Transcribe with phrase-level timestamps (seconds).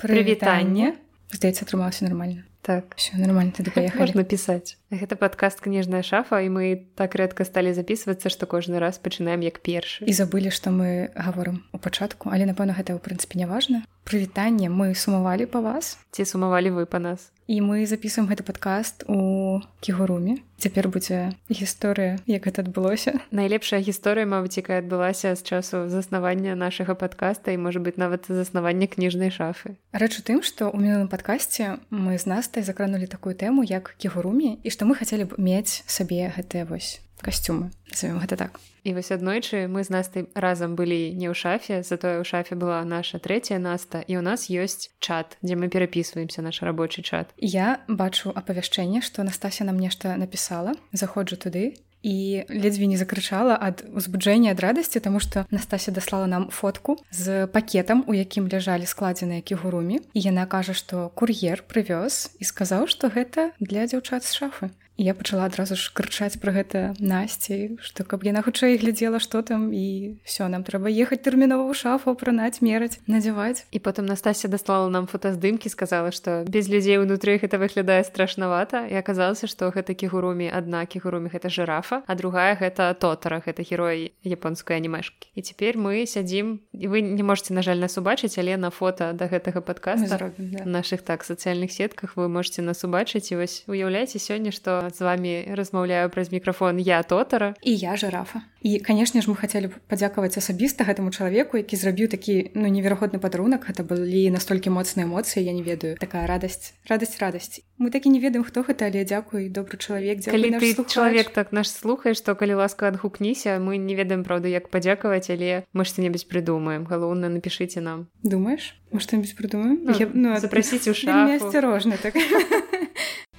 [0.00, 0.96] прывітанне
[1.30, 2.44] здаецца атрымалася нормально.
[2.62, 2.92] Так.
[2.96, 6.64] Все нормально тады паехалі можна пісаць гэта падкаст кніжная шафа і мы
[6.98, 10.04] так рэдка сталі записывацца што кожны раз пачынаем як першы.
[10.04, 14.92] І забылі што мы гаворым у пачатку але напэўна гэта ў прынцыпе няважна прывітанне мы
[14.94, 15.96] сумавалі па вас.
[16.10, 22.22] Ці сумавалі вы па нас і мы записываем гэты падкаст у кігуруме цяпер будзе гісторыя
[22.30, 27.82] як гэта адбылося найлепшая гісторыя мабыць якая адбылася з часу заснавання нашага падкаста і можа
[27.82, 29.74] быть нават заснавання кніжнай шафы.
[29.90, 34.62] Рэч у тым што ў мінулым падкасці мы з настай закранули такую тэму як кігуруме
[34.62, 38.60] і што мы хацелі б мець сабе гэтыя вось касцюмы назовем гэта так.
[38.84, 42.80] І вось аднойчы мы з настай разам былі не ў шафе затое ў шафе была
[42.84, 47.34] наша трэцяя наста і у нас ёсць чат дзе мы перапісваемся наш рабочий чат.
[47.36, 53.84] Я бачу апавяшчэнне што настася нам нешта напісала заходжу туды і ледзьве не закрычала ад
[53.92, 59.44] узбуджэння ад радасці таму што настася даслала нам фотку з пакетам у якім ляжалі складзеныя
[59.44, 64.72] кігурумі і яна кажа што кур'ер прывёз і сказаў што гэта для дзяўчат з шафы
[65.00, 69.72] я пачала адразу ж крычаць пра гэта насці што каб яна хутчэй глядзела што там
[69.72, 73.64] і все нам трэба ехаць тэрмінова ў шафу апранаць мераць надзяваць.
[73.72, 78.84] І потым Настасья даслала нам фотаздымкі сказала што без людзей унутры гэта выглядае страшнавата.
[78.92, 84.12] І аказалася што гэта кігурумі адна кігурумі гэта жирафа а другая гэта тотара гэта герой
[84.20, 85.32] японскай анімешкі.
[85.32, 89.16] І цяпер мы сядзім і вы не можете на жаль нас убачыць але на фото
[89.16, 90.64] да гэтага падкаста да.
[90.68, 93.32] наших так сацыяльных сетках вы можете нас убачыць.
[93.32, 96.78] І вось уяўляеце сёння што з вами размаўляю праз мікрафон.
[96.78, 97.54] Я тотара.
[97.62, 98.42] І я жирафа.
[98.62, 103.16] І канешне ж мы хацелі б падзякаваць асабіста гэтаму чалавеку які зрабіў такі ну неверагодны
[103.16, 103.64] падарунак.
[103.64, 105.96] Гэта былі настолькі моцныя эмоцыі я не ведаю.
[105.96, 107.64] Такая радасць радасць радасць.
[107.80, 111.72] Мы такі не ведаем хто гэта але дзякуй добры чалавек калі ты чалавек так наш
[111.72, 113.56] слухаеш што калі ласка адгукніся.
[113.56, 116.84] Мы не ведаем праўда як падзякаваць але мы што-небудзь прыдумаем.
[116.84, 118.12] Галоўна напішыце нам.
[118.22, 119.80] Думаешь мы што-нибудь прыдумаем?
[119.82, 120.92] Ну, ну, запрасіць у
[121.36, 122.14] асцярожна так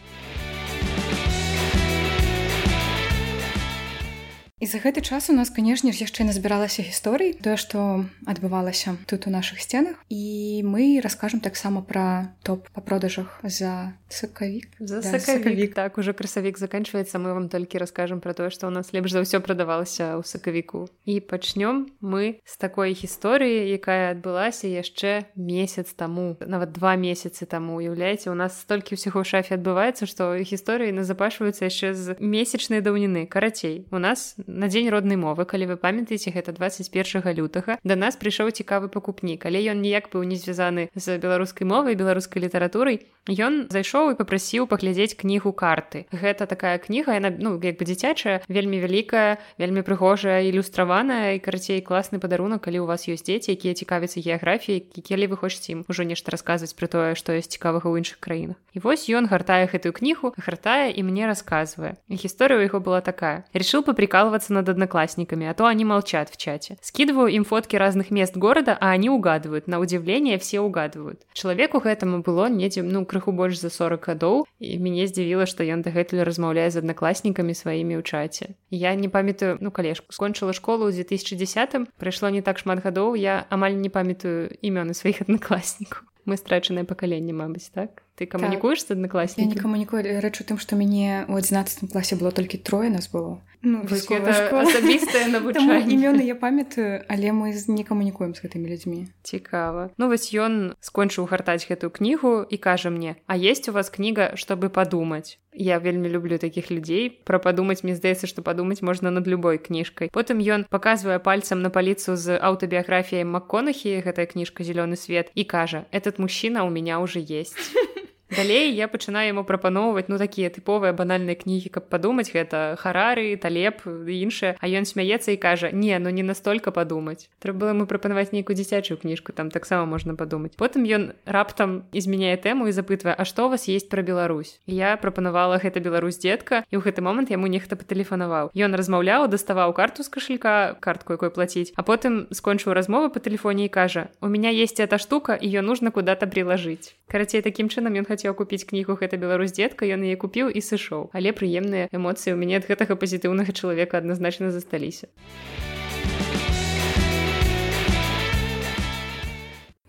[4.61, 9.25] І за гэты час у нас канешне ж яшчэ назбіралася гісторый тое што адбывалася тут
[9.25, 9.97] у наших сценах.
[10.05, 14.69] І мы раскажам таксама пра топ па продажах за сакавік.
[14.77, 18.69] За да, сакавік так уже красавік заканчваецца мы вам толькі раскажам пра тое што у
[18.69, 20.93] нас лепш за ўсё прадавалася ў сакавіку.
[21.09, 26.37] І пачнём мы з такой гісторыі якая адбылася яшчэ месяц таму.
[26.37, 31.65] Нават два месяцы таму уяўляеце у нас столькі ўсяго ў шафе адбываецца што гісторыі назапашваюцца
[31.65, 33.89] яшчэ з месячнай даўніны карацей.
[33.89, 38.51] У нас на дзень роднай мовы калі вы памятаеце гэта 21 лютага да нас прыйшоў
[38.51, 39.45] цікавы пакупнік.
[39.45, 44.65] Але ён ніяк быў не звязаны з беларускай мовай беларускай літаратурай ён зайшоў і попрасіў
[44.65, 46.09] паглядзець кнігу карты.
[46.09, 51.85] Гэта такая кніга яна ну як бы дзіцячая вельмі вялікая вельмі прыгожая ілюстраваная і карацей
[51.85, 56.03] класны падарунак калі у вас ёсць дзеці якія цікавяцца геаграфіяй калі вы хочаце ім ужо
[56.03, 58.57] нешта расказваць пра тое што ёсць цікавага ў іншых краінах.
[58.73, 62.01] І вось ён гартае гэтую кнігу гартае і мне расказвае.
[62.09, 63.45] Гісторыя у яго была такая.
[63.53, 66.76] Решил поприкалываться пообщаться над одноклассниками, а то они молчат в чате.
[66.80, 69.66] Скидываю им фотки разных мест города, а они угадывают.
[69.66, 71.22] На удивление все угадывают.
[71.32, 75.64] Человеку к этому было недзе, ну, крыху больш за 40 гадоў, і мяне здзівіла, што
[75.64, 78.54] ён дагэтуль размаўляе з аднакласнікамі сваімі ў чаце.
[78.70, 83.46] Я не памятаю, ну, калежку, скончыла школу ў 2010, прайшло не так шмат гадоў, я
[83.50, 86.06] амаль не памятаю імёны сваіх аднакласнікаў.
[86.26, 88.02] Мы страчанае пакаленне, мабыць, так?
[88.21, 88.87] Ты камунікуеш так.
[88.87, 89.49] з аднакласнікамі?
[89.49, 93.09] Я не камунікую, рэч у тым, што мяне ў 11 класе было толькі трое нас
[93.09, 93.41] было.
[93.63, 100.09] Ну, асабістае навучанне імёны я памятаю але мы не камунікуем з гэтымі людзьмі цікава ну
[100.09, 104.73] вось ён скончыў гартаць гэтую кнігу і кажа мне а есть у вас кніга чтобы
[104.73, 109.61] падумаць я вельмі люблю такіх людзей пра падумаць мне здаецца што падумаць можна над любой
[109.61, 115.45] кніжкай потым ён паказвае пальцам на паліцу з аўтабіяграфіяй макконахі гэтая кніжка зялёны свет і
[115.45, 117.77] кажа этот мужчына у меня уже есть
[118.31, 123.83] далей я пачынаю яму прапаноўваць ну такія тыповыя банальныя кнігі каб падумаць гэта харары талеп
[123.87, 124.55] іншыя.
[124.59, 128.55] А ён смяецца і кажа не ну не настолько падумаць трэба было ему прапанаваць нейкую
[128.55, 130.55] дзіцячую кніжку там таксама можна падумаць.
[130.55, 134.59] Потым ён раптам изменяе тэму і запытвае А што у вас есть пра Беларусь?
[134.65, 138.55] Я прапанавала гэта Беларусь дзедка і ў гэты момант яму нехта патэлефанаваў.
[138.55, 143.65] Ён размаўляў даставаў карту з кашелька картку якой плаціць а потым скончыў размовы по тэлефоне
[143.65, 148.05] і кажа у меня есть эта штука ее нужно куда-то приложить карацей таким чынам ён
[148.05, 152.29] хацеў хацеў купіць кнігу гэта беларусь дзедка ён яе купіў і сышоў але прыемныя эмоцыі
[152.29, 155.09] ў мяне ад гэтага пазітыўнага чалавека адназначна засталіся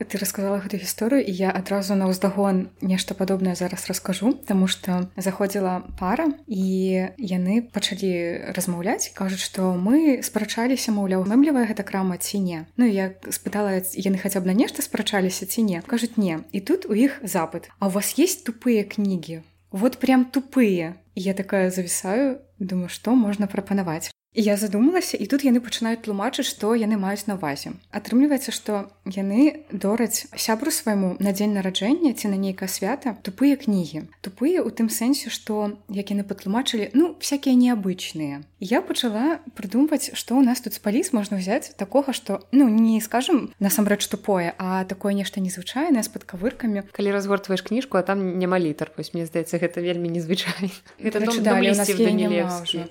[0.04, 5.08] ты рассказала гэту гісторыю і я адразу на ўздагон нешта падобнае зараз раскажу Таму што
[5.16, 12.38] заходзіла пара і яны пачалі размаўляць кажуць што мы спрачаліся маўляў мэмлівая гэта крама ці
[12.38, 12.64] не.
[12.76, 15.82] Ну я спытала яны хаця б на нешта спрачаліся ці не.
[15.86, 16.40] Кажуць не.
[16.52, 17.70] І тут у іх запыт.
[17.78, 19.42] А у вас есть тупыя кнігі?
[19.72, 25.60] Вот прям тупые я такая завісаю думаю што можна прапанаваць Я задумалася і тут яны
[25.60, 27.76] пачынаюць тлумачыць, што яны маюць на увазе.
[27.92, 34.08] Атрымліваецца, што яны дораць сябру свайму на дзень нараджэння ці на нейкае свята тупыя кнігі.
[34.24, 38.40] Тупыя ў тым сэнсе, што як яны патлумачылі ну всякие неабычныя.
[38.56, 43.52] Я пачала прыдумваць, што ў нас тут спаліс можна ўзяць такога, што ну не скажам
[43.60, 46.88] насамрэч тупое, а такое нешта незвычайнае з падкавыркамі.
[46.88, 50.72] Калі разгортваеш кніжку, а там няма літар, вось мне здаецца, гэта вельмі незвычай.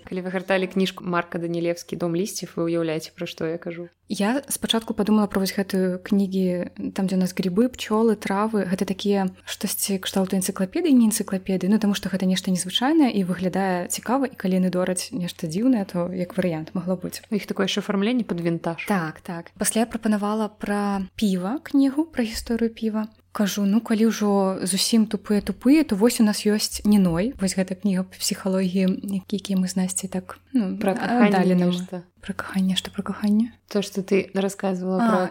[0.06, 3.88] Калі вы гарталі кніжку марк марка данілевскі дом лісцев вы уяўляеце пра што я кажу?
[4.10, 8.68] Я спачатку подумала пра вось гэтую кнігі там дзе у нас грибы пчолы травы.
[8.68, 13.88] Гэта такія штосьці кшталту энцыклапедыі не энцыклапеды Ну таму што гэта нешта незвычайнае і выглядае
[13.88, 17.80] цікава і калі яны дораць нешта дзіўнае то як варыянт магло быць іх такое ж
[17.80, 19.56] афармленне под вінтаж так так.
[19.56, 25.84] Пасля прапанавала пра піва кнігу пра гісторыю піва кажу ну калі ўжо зусім тупыя тупыя
[25.88, 30.76] то вось у нас ёсць неной вось гэта кніга псіхалогіі які мы знасці так ну,
[30.78, 30.94] пра
[31.32, 35.28] далі на што про каханне што про каханне то что ты рассказывала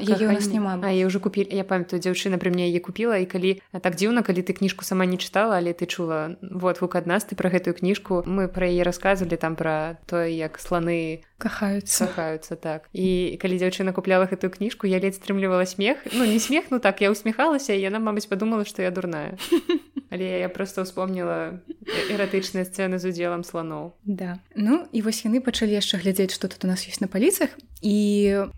[0.52, 3.96] няма А я уже купілі я памятаю дзяўчына пры мне яе купіла і калі так
[3.96, 7.36] дзіўна калі ты кніжку сама не чытала але ты чула вот гук ад нас ты
[7.36, 12.86] про гэтую кніжку мы про яе рассказывалі там про то як сланы кахаюцца хаюцца так.
[12.92, 16.04] І калі дзяўчына купляла гэтую кніжку я ледзь стрымлівала смех.
[16.12, 19.40] Ну не смех ну так я усміхалася яна мабыць подумала что я дурная.
[20.10, 21.62] Але я просто вспомнила
[22.10, 24.38] эратычныя сцэны з удзелам слоноў да.
[24.54, 27.96] Ну і вось яны пачалі яшчэ глядзець что тут у нас ёсць на паліцах і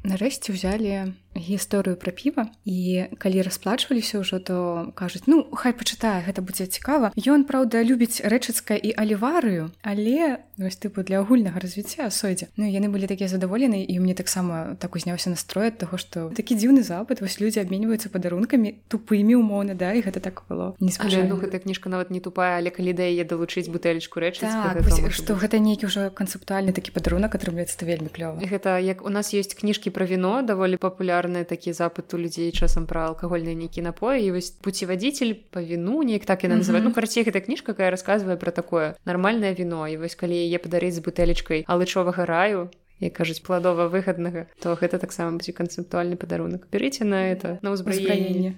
[0.06, 0.92] нарэшце ўзялі
[1.34, 7.12] гісторыю пра піва і калі расплачваліся ўжо то кажуць ну хай пачытае гэта будзе цікава
[7.16, 12.48] ён праўда любіць рэчыцкая і аліварыю але вось тыпу для агульнага развіцця сойдзе.
[12.56, 16.54] Ну яны былі такія задаволены і мне таксама так узняўся настрой ад таго што такі
[16.54, 20.76] дзіўны запад вось людзі абменьваюцца падарункамі тупымі умоўна да і гэта так было.
[20.78, 20.92] Не
[21.26, 25.34] ну, гэта кніжка нават не тупая але калі да яе далучыць бутэлечку рэч так, што
[25.34, 28.38] гэта нейкі ўжо канцэптуальны такі падарунак атрымліваецца вельмі клёва.
[28.38, 32.50] Гэта як у нас есть кніжкі пра віно даволі папулярны папулярны такі запыт у людзей
[32.52, 36.90] часам пра алкагольныя нейкі напоі і вось пуцівадзіцель па віну неяк так яна называю mm
[36.90, 36.94] -hmm.
[36.94, 40.94] ну карцей гэта кніжка якая расказвае пра такое нармальнае віно і вось калі яе падарыць
[40.94, 42.70] з бутэлечкай алычовага раю
[43.00, 48.54] як кажуць пладова выгаднага то гэта таксама будзе канцэптуальны падарунак берыце на это на ўзбраенне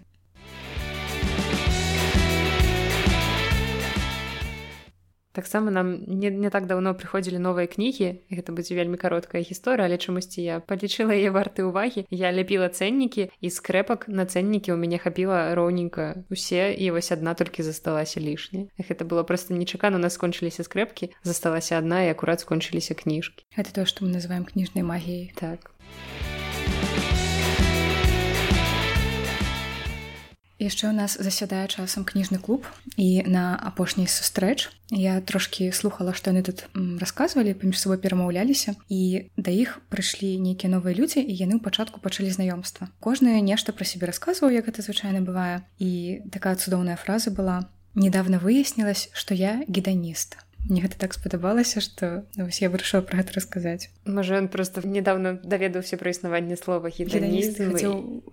[5.35, 9.99] таксама нам не, не так давно прыходзілі новыя кнігі гэта будзе вельмі кароткая гісторыя але
[9.99, 15.03] чамусьці я палічыла яе варты ўвагі я ляпіла цэннікі і скрэпак на цэннікі ў мяне
[15.03, 18.71] хапіла роўненька усе і вось адна толькі засталася лішняя.
[18.79, 23.45] Гэта было просто нечакана нас скончыліся скрэпкі засталася адна і акурат скончыліся кніжкі.
[23.57, 25.35] Это то што мы называем кніжнай магіяй.
[25.35, 25.75] Так
[30.59, 32.67] яшчэ ў нас засядае часам кніжны клуб
[32.97, 34.71] і на апошняй сустрэч.
[34.91, 40.71] Я трошки слухала што яны тут расказвалі паміж сабой перамаўляліся і да іх прыйшлі нейкія
[40.71, 42.89] новыя людзі і яны ў пачатку пачалі знаёмства.
[43.01, 47.67] Кожнае нешта пра сябе расказваў як гэта звычайна бывае і такая цудоўная фраза была.
[47.95, 50.39] Недавно выяснілась што я геданіст
[50.69, 53.91] Мне гэта так спадабалася, што ну, я вырашыла пра гэта расказаць.
[54.09, 57.77] Можа ён просто недавно даведаўся пра існаванне слова геданізм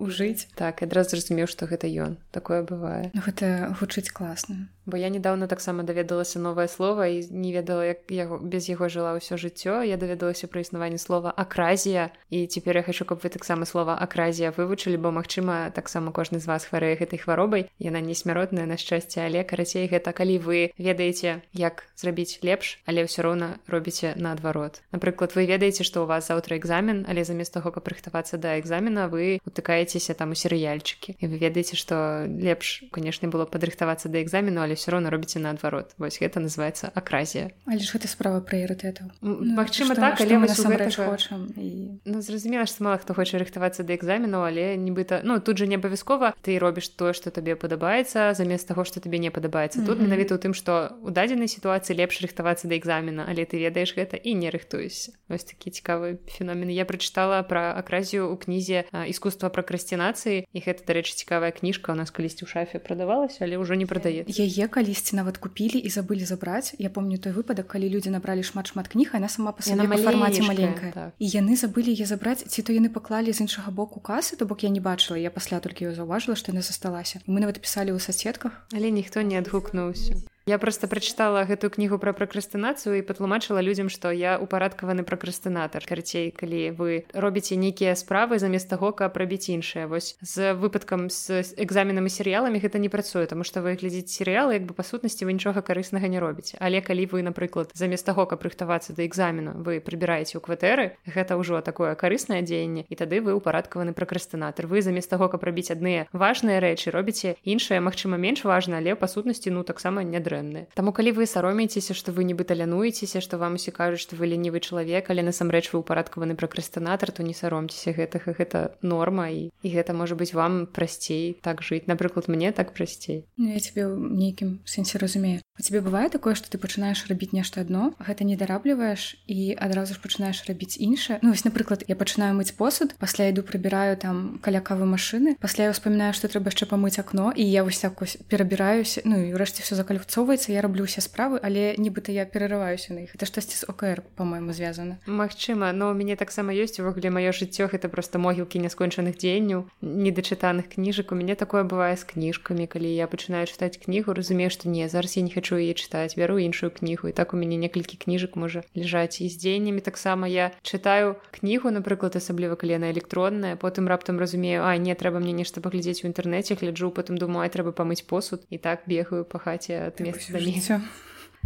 [0.00, 3.12] ужыць так адразу зразумеў, што гэта ён такое бывае.
[3.12, 4.68] Ну, гэта гучыць класна.
[4.86, 9.18] Бо я недавно таксама даведалася новае слово і не ведала як яго без яго жыла
[9.20, 9.82] ўсё жыццё.
[9.84, 14.56] Я даведалася пра існаванне слова акразія і цяпер я хачу, каб вы таксама слова акразія
[14.56, 17.68] вывучылі, бо магчыма таксама кожны з вас хварэе гэтай хваробай.
[17.78, 22.78] Яна не смяротная на шчасце, але карацей гэта калі вы ведаеце як зрабіць рабіць лепш
[22.86, 27.52] але ўсё роўна робіце наадварот напрыклад вы ведаеце што у вас заўтра экзамен але замест
[27.52, 32.84] таго каб рыхтавацца да экзамена вы утыкаецеся там у серыяльчыкі і вы ведаеце што лепш
[32.92, 37.80] канешне было падрыхтавацца да экзамену але ўсё роўна робіце наадварот вось гэта называется акразія але
[37.80, 42.00] ж гэта справа прыярытэтаў ну, Магчыма так але мы насамрэч хочам і...
[42.04, 45.76] ну, зразумела што мала хто хоча рыхтавацца да экзамену але нібыта ну тут же не
[45.76, 50.36] абавязкова ты робіш тое што табе падабаецца замест таго што табе не падабаецца тут менавіта
[50.36, 53.26] ў тым што у дадзенай сітуацыі лепш рыхтавацца да экзамена.
[53.28, 58.28] Але ты ведаеш гэта і не рыхтуешся вось такі цікавы феномен я прачытала пра акразію
[58.28, 63.48] ў кнізе искусства пракрасцінацыі і гэта дарэчы цікавая кніжка у нас калісьці ў шафе прадавалася
[63.48, 67.34] але ўжо не прадаецца яе яе калісьці нават купілі і забылі забраць я помню той
[67.34, 71.10] выпадак калі людзі набралі шмат шмат кніг яна сама па сабе фармаце маленькая так.
[71.18, 74.62] і яны забылі яе забраць ці то яны паклалі з іншага боку касы то бок
[74.62, 75.18] я не бачыла.
[75.18, 77.18] Я пасля толькі ее заўважыла што яна засталася.
[77.26, 78.62] Мы нават пісалі ў соседках.
[78.70, 84.10] Але ніхто не адгукнуўся Я просто прачытала гэтую кнігу пра пракрастынацыю і патлумачыла людзям, што
[84.10, 85.86] я упарадкаваны пракрастынатар.
[85.86, 89.86] Карцей, калі вы робіце нейкія справы замест таго, каб рабіць іншыя.
[89.86, 94.66] Вось з выпадкам з экзаменамі серыяламі гэта не працуе, таму што вы глядзіце серыялы, як
[94.66, 96.58] бы па сутнасці вы нічога карыснага не робіце.
[96.58, 101.38] Але калі вы, напрыклад, замест таго, каб рыхтавацца да экзамену, вы прыбіраеце ў кватэры, гэта
[101.38, 104.66] ўжо такое карыснае дзеянне і тады вы упарадкаваны пракрастынатар.
[104.66, 109.06] Вы замест таго, каб рабіць адныя важныя рэчы, робіце іншыя, магчыма, менш важна, але па
[109.06, 113.60] сутнасці ну таксама не дрэнны Таму калі вы саромеецеся што вы нібыта лянуецеся што вам
[113.60, 118.32] усе кажуць што вы ленівы чалавек але насамрэч вы ўпарадкаваны пракрастынатар то не саромцеся гэтага
[118.32, 121.86] гэта норма і і гэта можа быць вам прасцей так жыць.
[121.86, 123.24] Напрыклад мне так прасцей.
[123.36, 127.60] Ну, я тебе ў нейкім сэнсе разумею тебе бывае такое што ты пачынаеш рабіць нешта
[127.60, 132.32] адно гэта не дарабліваеш і адразу ж пачынаеш рабіць іншае ну вось напрыклад я пачынаю
[132.32, 136.66] мыць посуд пасля іду прыбіраю там каля кавы машыны пасля я ўспамінаю што трэба яшчэ
[136.72, 138.00] памыць акно і я вось так
[138.32, 143.04] перабіраюся ну і ўрэшце все закальцоўваецца я раблю ўсе справы але нібыта я перарываюся на
[143.04, 147.28] іх это штосьці з ОКР по-моему звязана Магчыма но у мяне таксама ёсць увогуле маё
[147.36, 152.88] жыццё гэта просто могілкі няскончаных дзеянняў недачытаных кніжак у мяне такое бывае з кніжкамі калі
[152.88, 156.70] я пачынаю чытаць кнігу разумею што не зараз я не хочу яе чытаць бяру іншую
[156.70, 161.18] кнігу і так у мяне некалькі кніжак можа ляжаць і з дзеяннямі таксама я чытаю
[161.34, 166.06] кнігу напрыклад асабліва калі яна электронная потым раптам разумею а не трэба мне нешта паглядзець
[166.06, 170.30] у інтэрнэце гляджу потым думаю трэба памыць посуд і так бегаю па хаце ад месца
[170.30, 170.78] да жыццё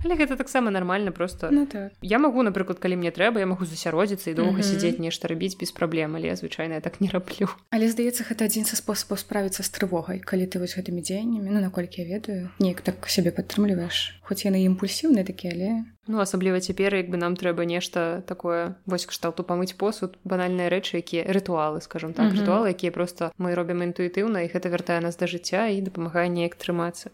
[0.05, 1.93] але гэта таксама нармальна просто ну, так.
[2.03, 4.73] я магу напрыклад калі мне трэба я магу засяродзіцца і доўга mm -hmm.
[4.73, 8.77] сядзець нешта рабіць без праблем але звычайна так не раблю але здаецца гэта адзін са
[8.77, 13.09] спосабаў справіцца з трывогай калі ты вось гэтымі дзеяннямі ну наколькі я ведаю неяк так
[13.09, 18.23] сябе падтрымліваеш хоць яны імпульсіўны такі але ну асабліва цяпер як бы нам трэба нешта
[18.27, 22.47] такое вось кшталту памыць посуд банальныя рэчы якія рытуалы скажем так mm -hmm.
[22.47, 26.55] рытуалы якія просто мы робім інтуітыўна і гэта вяртае нас да жыцця і дапамагае неяк
[26.57, 27.11] трымацца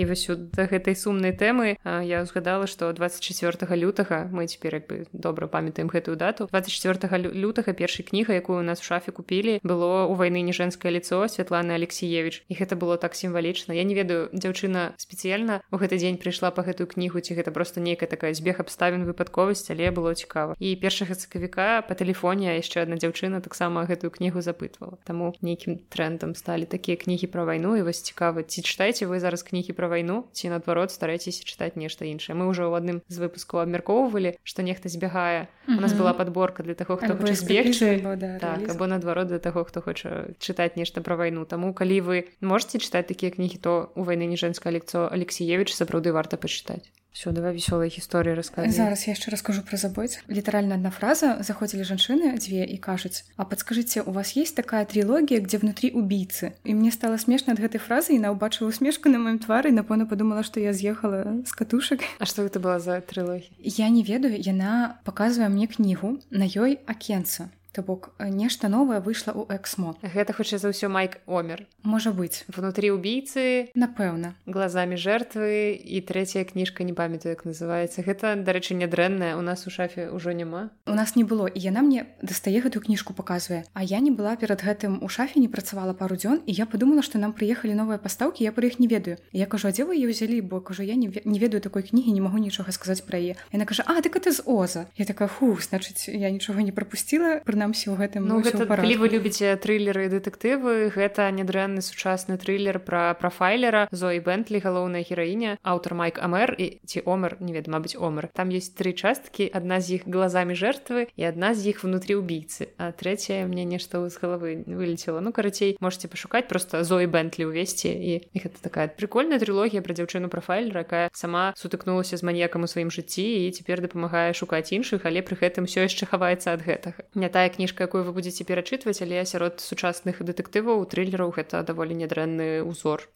[0.00, 0.24] і вось
[0.56, 5.92] да гэтай сумнай тэмы я ўзгадала што 24 лютага мы цяпер як бы добра памятаем
[5.92, 10.40] гэтую дату 24 лютага першай кніга якую у нас у шафе купілі было у вайны
[10.40, 13.74] не женскае лицо Святланы Алексеевич і гэта было так сімвалічна.
[13.74, 17.80] Я не ведаю дзяўчына спецыяльна у гэты дзень прыйшла по гэтую кнігу ці гэта просто
[17.80, 20.56] нейкая такая збег абставін выпадковасць але было цікава.
[20.58, 24.96] І першага цыкавіка по тэлефоне яшчэ одна дзяўчына таксама гэтую кнігу запытвала.
[25.04, 29.42] Таму нейкім трендам сталі такія кнігі пра вайну і вось цікава ці чытаеце вы зараз
[29.42, 32.38] кнігі пра вайну ці наадварот старайцеся чытаць нешта іншае.
[32.38, 35.50] Мы ўжо ў адным з выпускаў абмяркоўвалі што нехта збягае.
[35.66, 37.98] У нас была подборка для таго хто хоча збегчы.
[38.16, 41.44] да, так або наадварот для таго хто хоча чытаць нешта пра вайну.
[41.44, 46.14] Таму калі вы можете чытаць такія кнігі то у вайны не женская лекцо алексеевич сапраўды
[46.14, 50.22] варта пачытаць все давай вясёлая гісторыя расскажу зараз я яшчэ раскажу про забойц.
[50.28, 51.42] Літаральна одна фраза.
[51.42, 56.52] Заходзілі жанчыны дзве і кажуць а подскажите у вас есть такая трилогія где внутри убийцы?
[56.64, 60.06] І мне стало смешна ад гэтай фразы і на убачыла усмешку на маім твары напэўна
[60.06, 64.38] подумала что я з'ехала з катушак А что гэта была за трилогія я не ведаю
[64.38, 69.94] яна показывае мне кнігу на ёй акенца То бок э, нешта новае выйшла ў эксмо.
[70.02, 71.66] Гэта хутчэй за ўсё майк омер.
[71.86, 78.02] Можа быць, внутри убійцы, напэўна, глазамі жертвы і трэцяя кніжка не памятаю, як называецца.
[78.02, 80.74] Гэта, дарэчы, нядрэнная, у нас у шафе ўжо няма.
[80.86, 83.64] У нас не было і яна мне дастае гэтую кніжку паказвае.
[83.72, 87.02] А я не была перад гэтым у шафе не працавала пару дзён і я падумала,
[87.06, 89.22] што нам прыехалі новыя пастаўкі, я пра іх не ведаю.
[89.30, 92.20] Я кажу, дзе вы яе ўзялі, бо кажу я не, не ведаю такой кнігі, не
[92.20, 93.38] магу нічога сказаць пра яе.
[93.54, 94.90] Яна кажа, а дык ты з оза.
[94.98, 99.06] Я такая фу, значыць, я нічога не прапусціла прынамсі ў гэтым ну, гэта, калі вы
[99.12, 105.92] любіце трылеры і дэтэктывы гэта нядрэнны сучасны трылер пра прафайлера зоі бэнтлі галоўная гераіня аўтар
[105.92, 110.00] майк амер і ці омер не веда мабыць омер там есть тры часткі адна з
[110.00, 114.64] іх глазамі жертвы і адна з іх внутрі убійцы а трэцяя мне нешта з галавы
[114.64, 119.92] вылецела ну карацей можете пашукаць просто зоі бэнтлі ўвесці і гэта такая прикольная трылогія пра
[119.92, 125.04] дзяўчыну прафайлера якая сама сутыкнулася з маньякам у сваім жыцці і цяпер дапамагае шукаць іншых
[125.04, 127.04] але пры гэтым все яшчэ хаваецца ад гэтага.
[127.14, 132.62] Не тая кніжка якую вы будзеце перачытваць але сярод сучасных дэтэктываў трылераў гэта даволі нядрэнны
[132.62, 133.10] узор.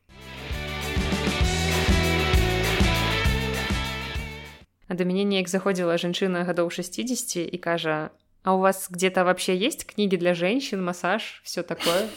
[4.89, 8.11] А да мяне неяк заходзіла жанчына гадоў 60 і кажа
[8.45, 12.09] а у вас где-то вообще есть кнігі для женщин массаж все такое?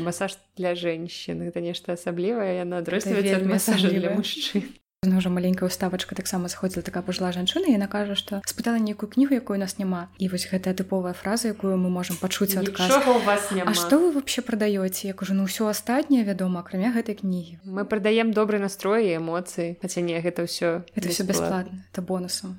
[0.00, 4.68] Массаж для женщин это нешта асаблівае яна адрозніваецца массажа для мужчын
[5.04, 9.56] ўжо маленькая уставачка таксама заходзіла такая пажла жанчына яна кажа што спытала нейкую кнігу якой
[9.56, 10.08] у нас няма.
[10.18, 15.06] І вось гэтая тыповая фраза якую мы можемм пачуць адказ А што вы вообще прадаёце?
[15.06, 17.62] Як ужо ну ўсё астатняе вядома акрамя гэтай кнігі.
[17.64, 22.58] Мы прадаем добры настрой і эмоцыі хаця не гэта ўсё это все бясплатна это бонусам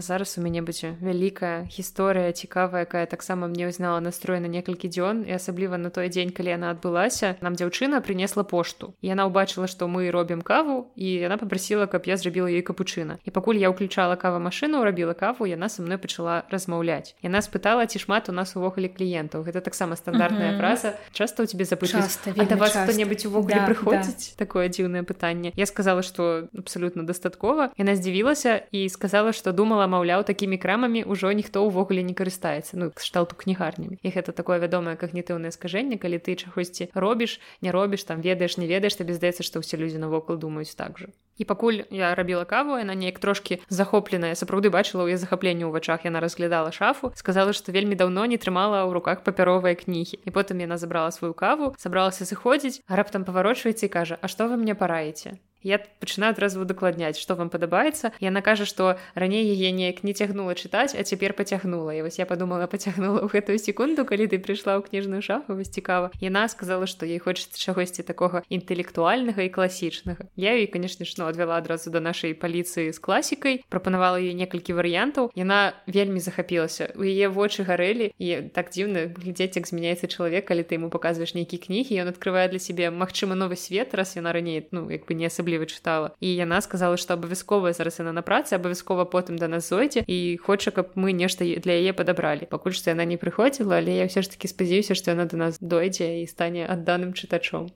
[0.00, 4.88] А зараз у мяне будзе вялікая гісторыя цікавая якая таксама мне ўзнала настрой на некалькі
[4.88, 8.96] дзён і асабліва на той дзень калі яна адбылася нам дзяўчына принесла пошту.
[9.04, 13.30] Яна ўбачыла што мы робім каву і яна попрасіла каб я зрабіла ёй капучына і
[13.30, 17.12] пакуль я ўключала кава машыну рабіла каву яна са мной пачала размаўляць.
[17.20, 19.44] Яна спытала ці шмат у нас увогуле кліентаў.
[19.44, 20.96] Гэта таксама стандартная фраза.
[21.12, 22.08] Часто у тебе запытаць
[22.56, 24.32] вас кто-небудзь увогуле да, прыходзіць?
[24.32, 24.48] Да.
[24.48, 25.52] такое дзіўнае пытанне.
[25.60, 31.02] Я сказала что абсолютно дастаткова яна здзівілася і сказала что думала думала маўляў такімі крамамі
[31.04, 33.98] ўжо ніхто ўвогуле не карыстаецца ну кшталту кнігарнямі.
[34.00, 38.70] І гэта такое вядомае когнітыўнае скажэнне калі ты чагосьці робіш не робіш там ведаеш не
[38.70, 41.10] ведаеш табе здаецца што ўсе людзі навокал думаюць так жа.
[41.40, 45.74] І пакуль я рабіла каву яна неяк трошки захопленая сапраўды бачыла ў я захапленне ў
[45.74, 50.22] вачах яна разглядала шафу сказала што вельмі даўно не трымала ў руках папяровыя кнігі.
[50.22, 54.60] І потым яна забрала сваю каву сабралася сыходзіць раптам паварочваецца і кажа А што вы
[54.60, 58.12] мне параеце Я пачынаю адразу удакладняць, што вам падабаецца.
[58.20, 61.92] Яна кажа, што раней яе неяк не цягнула чытаць, а цяпер пацягнула.
[61.94, 65.68] І вось я падумала, пацягнула ў гэтую секунду, калі ты прыйшла ў кніжную шафу вось
[65.68, 66.10] цікава.
[66.20, 70.32] Яна сказала, што ей хочацца чагосьці такога інтэлектуальнага і класічнага.
[70.36, 74.72] Я і, канешне ж, ну, адвяла адразу да нашай паліцыі з класікай, прапанавала ёй некалькі
[74.72, 75.28] варыянтаў.
[75.36, 76.96] Яна вельмі захапілася.
[76.96, 81.36] У яе вочы гарэлі і так дзіўна глядзець, як змяняецца чалавек, калі ты яму паказваеш
[81.36, 85.14] нейкі кнігі, ён открывае для сябе магчыма новы свет, раз яна раней ну як бы
[85.14, 86.10] не асаблі асабліва чытала.
[86.20, 90.38] І яна сказала што абавязковая зараз яна на працы абавязкова потым да нас зойдзе і
[90.38, 92.46] хоча каб мы нешта для яе падабралі.
[92.46, 95.58] Пакуль што яна не прыходзіла але я ўсё ж таки спадзяюся што яна да нас
[95.58, 97.70] дойдзе і стане адданым чытачом.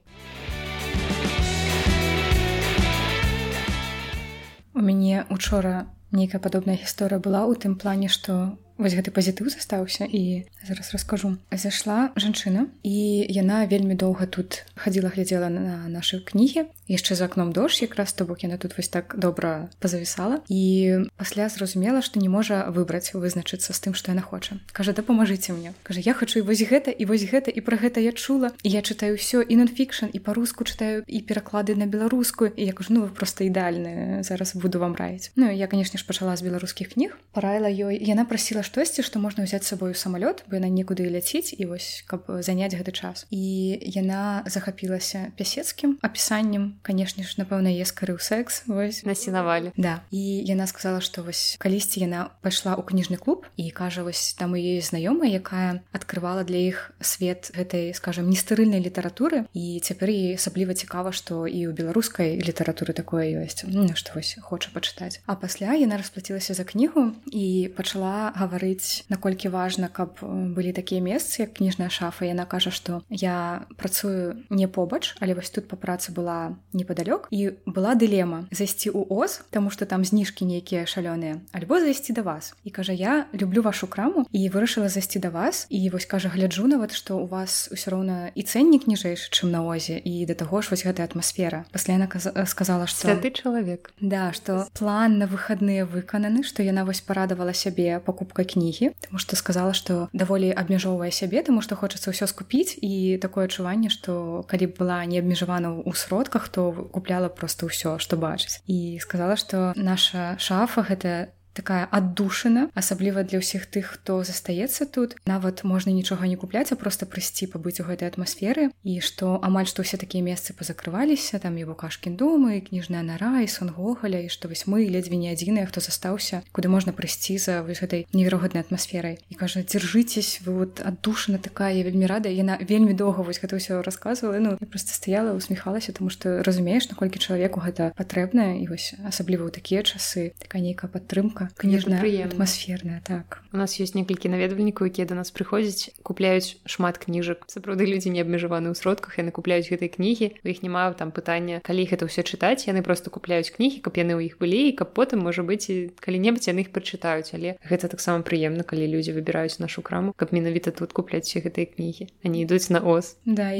[4.75, 10.05] У мяне учора нейкая падобная гісторыя была ў тым плане што вось гэты пазітыў застаўся
[10.05, 11.37] і зараз раскажу.
[11.51, 16.67] Зайшла жанчына і яна вельмі доўга тут хадзіла глядзела на нашы кнігі.
[16.85, 20.43] Яшчэ за акном дождж якраз то бок яна тут вось так добра пазавісала.
[20.49, 24.59] І пасля зразумела што не можа выбраць вызначыцца з тым што яна хоча.
[24.75, 28.03] Кажа дапамажыце мне кажа я хачу і вось гэта і вось гэта і пра гэта
[28.03, 32.51] я чула і я чытаю ўсё і нонфікшн і па-руску чытаю і пераклады на беларускую.
[32.51, 36.05] І я кажу ну вы просто ідэальны зараз буду вам раіць Ну я канешне ж
[36.05, 37.17] пачала з беларускіх кніг.
[37.31, 41.69] Параіла ёй яна прасіла штосьці што можна ўзяць сабою самалёт бо яна некуды ляціць і
[41.69, 43.29] вось каб заняць гэты час.
[43.29, 46.81] І яна захапілася пясецкім апісаннем.
[46.81, 49.05] Канешне ж напэўна е скарыў секс вось.
[49.05, 50.01] Насінавалі да.
[50.09, 54.57] І яна сказала што вось калісьці яна пайшла ў кніжны клуб і кажа вось там
[54.57, 59.45] яе знаёмая якая открывала для іх свет гэтай скажем нестарыльнай літаратуры.
[59.53, 63.69] І цяпер і асабліва цікава што і ў беларускай літаратуры такое ёсць.
[63.69, 65.21] Ну, што вось хоча пачытаць.
[65.29, 70.71] А пасля яна расплацілася за кнігу і пачала гаваць гаварыць наколькі важна каб э, былі
[70.71, 75.67] такія месцы як кніжная шафа яна кажа што я працую не побач але вось тут
[75.67, 80.87] па працы была непадалёк і была дылема зайсці ў оз тому что там зніжкі нейкія
[80.87, 82.55] шалёныя альбо зайсці да вас.
[82.63, 85.67] І кажа я люблю вашу краму і вырашыла зайсці да вас.
[85.69, 89.65] І вось кажа гляджу нават што у вас усё роўна і цэннік ніжэйшы чым на
[89.65, 91.65] озе і да таго ж вось гэтая атмасфера.
[91.71, 92.07] Пасля яна
[92.45, 97.99] сказала што ты чалавек да што план на выхадныя выкананы што яна вось парадавала сябе
[98.45, 103.17] покупкай кнігі тому что сказала что даволі абмяжоўвае сябе тому что хочацца ўсё скупіць і
[103.21, 108.17] такое адчуванне что калі б была не абмежавана ў сродках то купляла просто ўсё что
[108.17, 114.85] бачыць і сказала что наша шафа гэта такая аддушана асабліва для ўсіх тых хто застаецца
[114.85, 115.15] тут.
[115.23, 118.75] Нават можна нічога не купляць а просто прыйсці пабыць у гэтай атмасферы.
[118.83, 123.47] І што амаль што ўсе такія месцы пазакрываліся там і букашкін думы кніжная нара і
[123.47, 127.63] сон гогаля і што вось мы ледзьве не адзіныя хто застаўся куды можна прыйсці за
[127.63, 129.23] вось гэтай неверагоднай атмасферай.
[129.31, 133.79] І кажа дзяржыцесь вы вот аддушана такая вельмі рада яна вельмі доўга вось гэта ўсё
[133.79, 138.59] рассказывала ну я просто стаяла усміхалася тому что разумееш наколькі чалавеку гэта патрэбна.
[138.59, 143.41] І вось асабліва ў такія часы такая нейкая падтрымка кніжная атмасферная так.
[143.53, 148.21] У нас ёсць некалькі наведвальнікаў якія да нас прыходзяць купляюць шмат кніжак сапраўды людзі не
[148.25, 152.25] абмежаваны ў сродках яны купляюць гэтай кнігі у іх няма там пытання калі гэта ўсё
[152.25, 155.69] чытаць яны просто купляюць кнігі каб яны ў іх былі і каб потым можа быць
[155.69, 160.33] і калі-небудзь яны іх прачытаюць але гэта таксама прыемна калі людзі выбіраюць нашу краму каб
[160.33, 163.17] менавіта тут купляць все гэтыя кнігі они ідуць на ос.
[163.25, 163.51] Да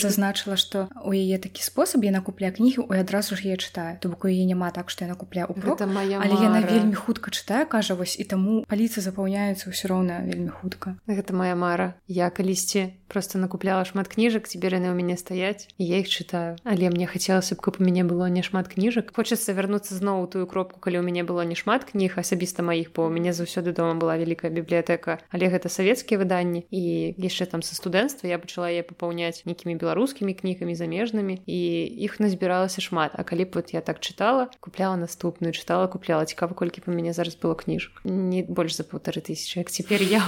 [0.00, 4.08] зазначыла што у яе такі спосаб яна купля кнігі у адразу ж я чытаю то
[4.08, 7.94] бок у яе няма так што яна купля у але яна вельмі хутка чытае кажа
[7.94, 10.98] вось і таму паліцы запаўняюцца ўсё роўна вельмі хутка.
[11.06, 11.94] Гэта моя мара.
[12.06, 16.56] Я калісьці просто накупляла шмат кніжак цяпер яны ў мяне стаяць і я іх чытаю
[16.64, 20.46] але мне хацелася б каб у мяне было не шмат кніжак хочацца вярнуцца зноў тую
[20.46, 23.98] кропку калі ў мяне было не шмат кніг асабіста маіх бо у мяне заўсёды дома
[23.98, 28.86] была вялікая бібліятэка але гэта савецкія выданні і яшчэ там са студэнцтва я пачала я
[28.86, 31.60] папаўняць нейкімі беларускімі кнігамі замежнымі і
[32.06, 33.12] іх назбіралася шмат.
[33.14, 36.24] А калі б вот я так чытала купляла наступную чытала купляла.
[36.24, 40.22] Цікава колькі па мяне зараз было кніжак не больш за полторы тысячи як цяпер я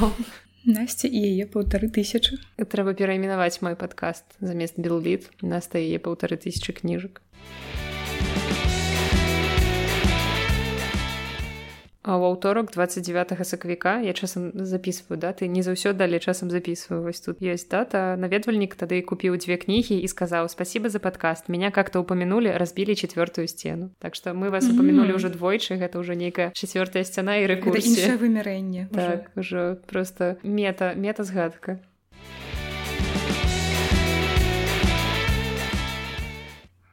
[0.64, 2.38] Насця і яе паўтары тысячы.
[2.55, 7.18] Трэба перайменаваць мой падкаст замест Белліт, наста яе паўтары тысячы кніжак.
[12.02, 17.22] А ў аўторак 29 сакавіка я часам записываю даты не заўсёды але часам записываю вось
[17.22, 18.18] тут есть дата.
[18.18, 23.46] Наведвальнік тады купіў дзве кнігі і сказаў спасибо за подкаст меня как-то упомянули разбілі четвертую
[23.46, 28.18] сцену Так что мы вас упомянули уже двойчы гэта ўжо нейкая четвертая сцяна і рэкурсія
[28.18, 31.78] вымярэнне так уже просто мета мета згадка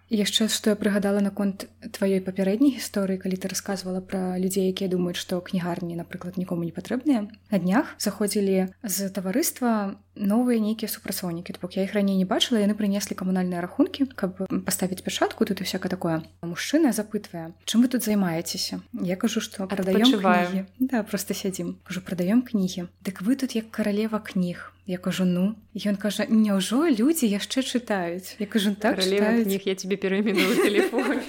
[0.09, 5.21] яшчэ што я прыгадала наконт тваёй папярэдняй гісторыі калі ты рассказывала пра людзей якія думаюць
[5.21, 7.29] што кнігарні напрыклад нікому не патрэбныя.
[7.53, 12.75] На днях заходзілі з таварыства новыя нейкія супрацоўнікі бок я іх раней не бачыла яны
[12.75, 16.21] прынеслі камунальныя рахункі каб паставіць пачатку тут і всяка такое.
[16.43, 22.43] Мужчына запытвае чым вы тут займаецеся я кажу што прадаем да просто сядзім кажу прадаём
[22.43, 25.55] кнігі дык вы тут як каралева кніг я кажу ну?
[25.77, 28.41] Ён кажа няўжо людзі яшчэ чытаюць?
[28.41, 31.21] Я кажу так кніг я тебе пераменую телефон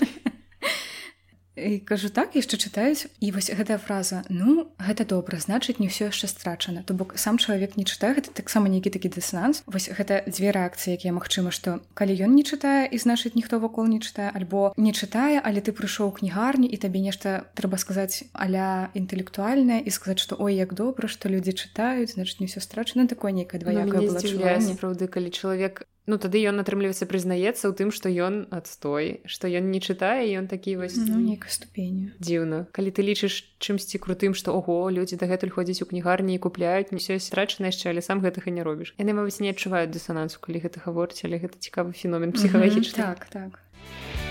[1.60, 6.08] і кажу так яшчэ чытаюць і вось гэтая фраза ну гэта добра значыць не ўсё
[6.08, 9.62] яшчэ страчана то бок сам чалавек не чытае гэта таксама нейкі такі дысананс.
[9.66, 13.86] Вось гэта дзве рэакцыі якія магчыма што калі ён не чытае і значыць ніхто вакол
[13.86, 18.88] не чытае альбо не чытае але ты прыйшоў кнігарню і табе нешта трэба сказаць аля
[18.96, 23.36] інтэлектуальнае і сказаць што ой як добра што людзі чытаюць значыць не ўсё страчана такое
[23.36, 29.22] нейкае двоякае сапраўды калі чалавек ну тады ён атрымліваецца прызнаецца ў тым што ён адстой
[29.30, 32.10] што ён не чытае ён такі вось ну, нейкай ступені.
[32.18, 32.66] дзіўна.
[32.74, 36.98] Калі ты лічыш чымсьці крутым што ого людзі дагэтуль ходзяць у кнігарні і купляюць не
[36.98, 38.94] ўсё страчана яшчэ але сам гэтага не робіш.
[38.98, 42.98] Яны мабыць не адчуваюць дысанансу калі гэта гаворыць але гэта цікавы феномен псіхалагічны.
[42.98, 44.29] Mm -hmm, так так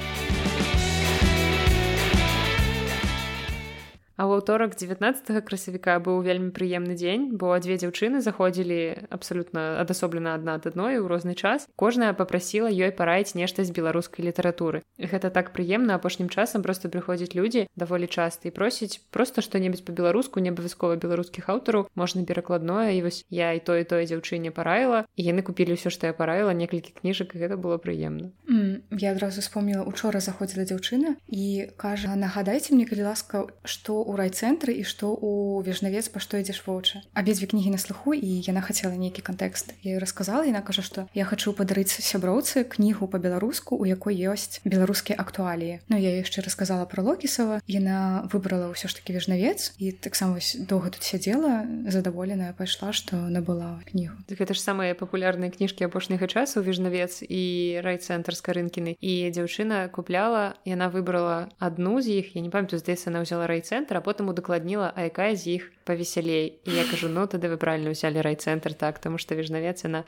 [4.19, 10.36] А ў аўторак 19 красавіка быў вельмі прыемны дзень, бо дзве дзяўчыны заходзілі абсалютна адасоблена
[10.36, 11.71] адна ад адной у розны час.
[11.79, 14.84] Кожная попрасіла ёй параіць нешта з беларускай літаратуры.
[14.99, 20.43] Гэта так прыемна апошнім часам просто прыходзяць людзі даволі часта і просяць просто што-небудзь па-беларуску
[20.43, 25.21] не абавязкова беларускіх аўтараў можна перакладное і вось я і тое тое дзяўчыне параіла і
[25.23, 28.36] яны купілі ўсё што я параіла некалькі кніжак і гэта было прыемна.
[28.51, 34.17] Mm, я адразу вспомніла учора заходзіла дзяўчына і кажа нагадайце мне калі ласка што у
[34.17, 37.06] райцэнтры і што у вежнавец па што ідзеш вочы.
[37.13, 39.78] Абедзве кнігі на слуху і яна хацела нейкі кантэкст.
[39.86, 45.13] Я расказала яна кажа што я хачу падарыць сяброўцы кнігу па-беларуску у якой ёсць беларускія
[45.22, 47.62] актуаліі Ну я яшчэ расказала про локісава.
[47.69, 53.86] Яна выбрала ўсё ж таки вежнавец і таксама доўга тут сядзела задаволеная пайшла што набыла
[53.86, 54.17] кнігу.
[54.26, 60.58] Гэта ж самыя папулярныя кніжкі апошняга часу вежнавец і райцэнтр з карынкіны і дзяўчына купляла
[60.65, 64.95] яна выбрала адну з іх я не памятаю здаецца она ўзяла райцэнтр а потым удакладніла
[64.95, 69.03] а якая з іх павесялей і я кажу ну тады вы правильно ўзялі райцэнтр так
[69.03, 70.07] таму што вежнавец яна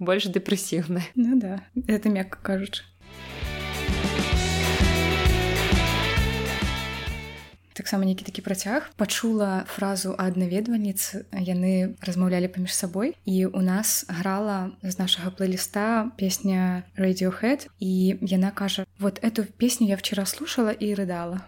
[0.00, 2.88] больш дэпрэсіўная ну да это мякка кажучы
[7.76, 14.08] таксама нейкі такі працяг пачула фразу ад наведвальніц яны размаўлялі паміж сабой і у нас
[14.08, 20.72] грала з нашага плейліста песня радиоhead і яна кажа вот эту песню я вчера слушала
[20.72, 21.44] і рыдала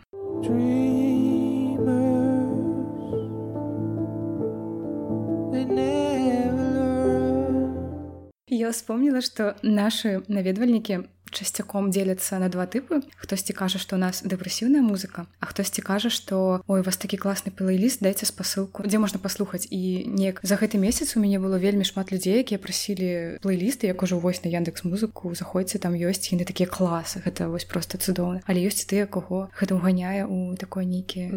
[8.48, 10.98] Я вспомнила, что наши наведвальнікі
[11.30, 13.02] часцяком дзеляцца на два тыпы.
[13.16, 17.16] Хтосьці кажа што у нас дэпрэсіўная музыка а хтосьці кажа што ой у вас такі
[17.16, 19.66] класны плейліст дайце спасылку дзе можна паслухаць.
[19.70, 24.02] І неяк за гэты месяц у мяне было вельмі шмат людзей якія прасілі плейлісты як
[24.02, 27.22] ужо вось на яндекс музыку заходзьце там ёсць яны такія класы.
[27.24, 28.42] Гэта вось просто цудоўна.
[28.46, 31.30] Але ёсць тыя кого гэта ўганяе у такой нейкі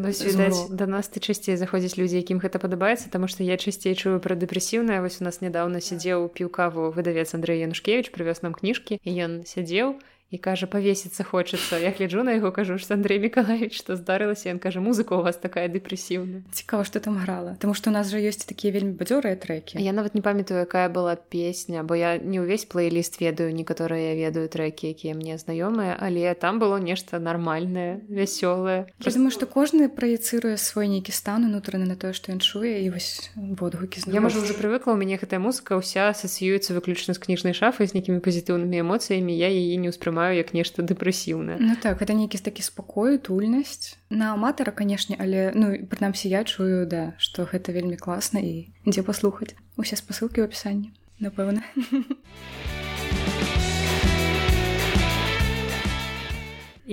[0.69, 4.35] да нас ты часцей заходзіць людзі якім гэта падабаецца таму што я часцей чую пра
[4.39, 9.11] дэпрэсіўная вось у нас нядаўна сядзеў піў каву выдавец Андрей янушкевич прывёз нам кніжкі і
[9.25, 9.91] ён сядзеў сядзеў
[10.33, 14.49] і кажа павесіцца хочацца я гляджу на яго кажу ж Андрей Миколаевич што здарылася?
[14.49, 17.53] Ён кажа музыка у вас такая дэпрэсіўная цікава што там грала.
[17.61, 20.89] Таму што у нас жа ёсць такія вельмі бадзёрыя трекі я нават не памятаю якая
[20.89, 25.93] была песня бо я не ўвесь плейліст ведаю некаторыя я ведаю трекі якія мне знаёмыя
[26.01, 28.89] але там было нешта нармальнае вясёлае.
[29.05, 32.89] Я думаю што кожны праецыруе свой нейкі стан унутраны на тое што ён чуе і
[32.89, 37.53] вось водгукі я можа уже прывыкла у мяне гэтая музыка ўся асацыюецца выключна з кніжнай
[37.53, 41.59] шафай з нейкімі пазітыўнымі эмоцыямі я яе не ўспрымаю як нешта дэпрэсіўнае.
[41.59, 43.99] Ну так гэта нейкі такі спакою тульнасць.
[44.09, 49.03] На аматара канешне але ну прынамсі я чую да што гэта вельмі класна і дзе
[49.03, 49.57] паслухаць.
[49.75, 51.63] Усе спасылкі ў апісанні напэўна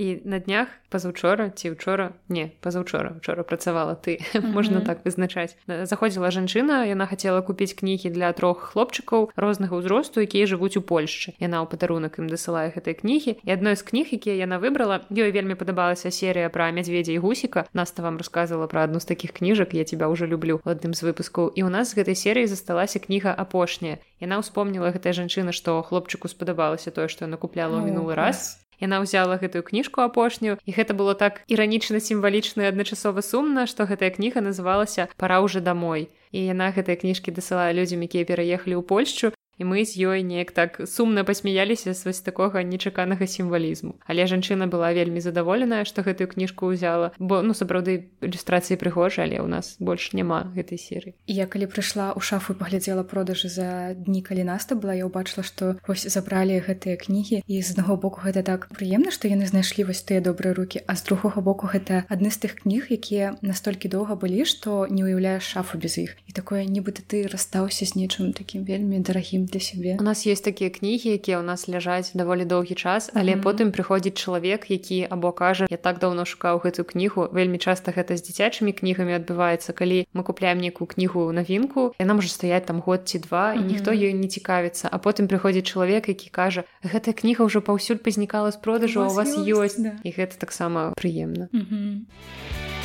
[0.01, 4.53] і на днях пазаўчора ці учора не пазаўчора учора працавала ты mm -hmm.
[4.53, 5.55] можна так вызначаць.
[5.67, 11.33] Заходзіла жанчына яна хацела купіць кнігі для трох хлопчыкаў рознага ўзросту якія жывуць у Польшчы.
[11.39, 13.31] Яна ў падарунак ім дасылае гэтай кнігі.
[13.45, 17.65] І адной з кніг якія яна выбрала ёй вельмі падабалася серія пра мядзведзя і гусіка.
[17.73, 21.53] Наста вам рассказывала пра адну з такіх кніжак я тебя уже люблю адным з выпускаў.
[21.55, 23.97] І у нас з гэтай серыі засталася кніга апошняя.
[24.19, 28.61] Яна ўспомніла гэтая жанчына што хлопчыку спадабалася тое што яна купляла ў мінулы раз.
[28.81, 30.55] Яна ўзяла гэтую кніжку апошнюю.
[30.63, 36.07] І гэта было так іранічна сімвалічна адначасова сумна што гэтая кніга называлася пора уже домой
[36.31, 40.51] і яна гэтыя кніжкі дасылае людзям якія пераехалі ў польшчу і мы з ёй неяк
[40.57, 44.01] так сумна пасмяяліся з вось такога нечаканага сімвалізму.
[44.09, 49.37] Але жанчына была вельмі задаволеная што гэтую кніжку ўзяла бо ну сапраўды ілюстрацыі прыгожа але
[49.37, 54.25] ў нас больш няма гэтай серы я калі прыйшла ў шафу паглядзела продажы за дні
[54.25, 58.41] калі наста была я ўбачыла што вось забралі гэтыя кнігі і з аднаго боку гэта
[58.41, 62.33] так прыемна што яны знайшлі вось тыя добрыя рукі а з другога боку гэта адны
[62.33, 66.15] з тых кніг якія настолькі доўга былі што не ўяўляеш шафу без іх.
[66.27, 70.43] І такое нібыта ты расстаўся з нечым такім вельмі дарагім для сябе у нас есть
[70.43, 73.43] такія кнігі якія ў нас ляжаць даволі доўгі час але mm -hmm.
[73.43, 78.17] потым прыходзіць чалавек які або кажа я так даўно шукаў гэтую кнігу вельмі часта гэта
[78.17, 83.01] з дзіцячымі кнігамі адбываецца калі мы купляем некую кнігу навінку яна можа стаяць там год
[83.05, 83.67] ці два і mm -hmm.
[83.67, 88.51] ніхто ёй не цікавіцца а потым прыходзіць чалавек які кажа гэтая кніга ўжо паўсюль пазнікала
[88.51, 89.91] з продажу у вас ёсць да.
[90.03, 92.80] і гэта таксама прыемна mm -hmm.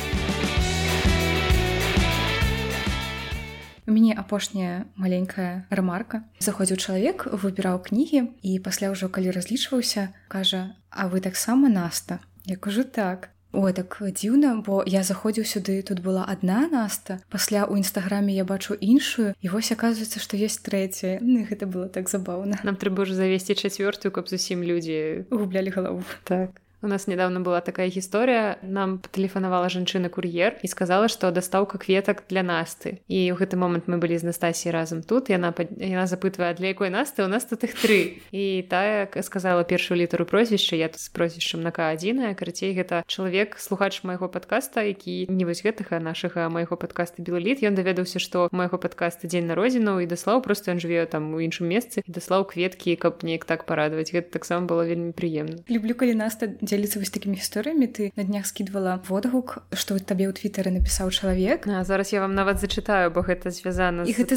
[3.87, 10.75] У мяне апошняя маленькая рамарка заходзіў чалавек выбіраў кнігі і пасля ўжо калі разлічваўся кажа
[10.91, 12.19] А вы таксама наста?
[12.43, 17.63] Я кажу так Ой, так дзіўна бо я заходзіў сюды тут была одна наста пасля
[17.63, 22.11] у нстаграме я бачу іншую і вось аказваецца што есть трэцяя ну, гэта было так
[22.11, 26.03] забаўна нам трэба ж завесці чацвёртую каб зусім людзі гублялі галаву.
[26.27, 28.61] Так У нас недавно была такая гісторыя.
[28.61, 33.01] Нам патэлефанавала жанчына кур'ер і сказала што дастаўка кветак для насты.
[33.09, 35.49] І ў гэты момант мы былі з настасій разам тут яна
[35.81, 37.25] яна запытвае для якой насты?
[37.25, 38.21] У нас тут іх тры.
[38.29, 43.57] І тая сказала першую літару прозвішча я тут з прозвішчам на к1 карацей гэта чалавек
[43.57, 48.77] слухач майго подкаста які не вось гэтага нашага майго подкаста белліт ён даведаўся што майго
[48.77, 53.25] подкаста дзень народзінаў і даслаў просто ён жыве там у іншым месцы даслаў кветкі каб
[53.25, 54.13] неяк так парадаваць.
[54.13, 55.65] Гэта таксама было вельмі прыемна.
[55.65, 60.35] Люблю калі наста дзяліцца вось такімі гісторыямі ты на днях скідвала водгук што табе ў
[60.35, 61.65] твітары напісаў чалавек.
[61.71, 64.35] А зараз я вам нават зачытаю бо гэта звязана і гэта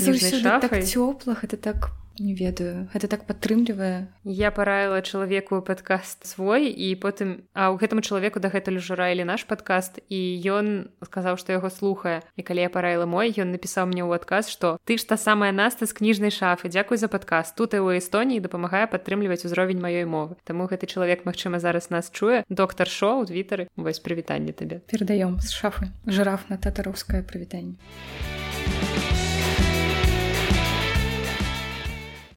[0.63, 2.89] так цёпла гэта так не ведаю.
[2.93, 8.81] Гэта так падтрымлівае я параіла чалавеку падкаст свой і потым а ў гэтаму чалавеку дагэтуль
[8.83, 12.21] ужо раілі наш падкаст і ён сказаў што яго слухае.
[12.37, 15.53] І калі я параіла мой ён напісаў мне ў адказ што ты ж та самая
[15.55, 17.57] наста з кніжнай шафы дзякуй за падкаст.
[17.57, 22.11] Тут і ў эстоніі дапамагае падтрымліваць узровень маёй мовы таму гэты чалавек магчыма зараз нас
[22.11, 22.45] чуе.
[22.49, 23.69] Доктор шоу твітары.
[23.77, 24.83] Вось прывітанне табе.
[24.91, 25.93] Перадаём з шафы.
[26.07, 27.79] Жираф на татараўскае прывітанне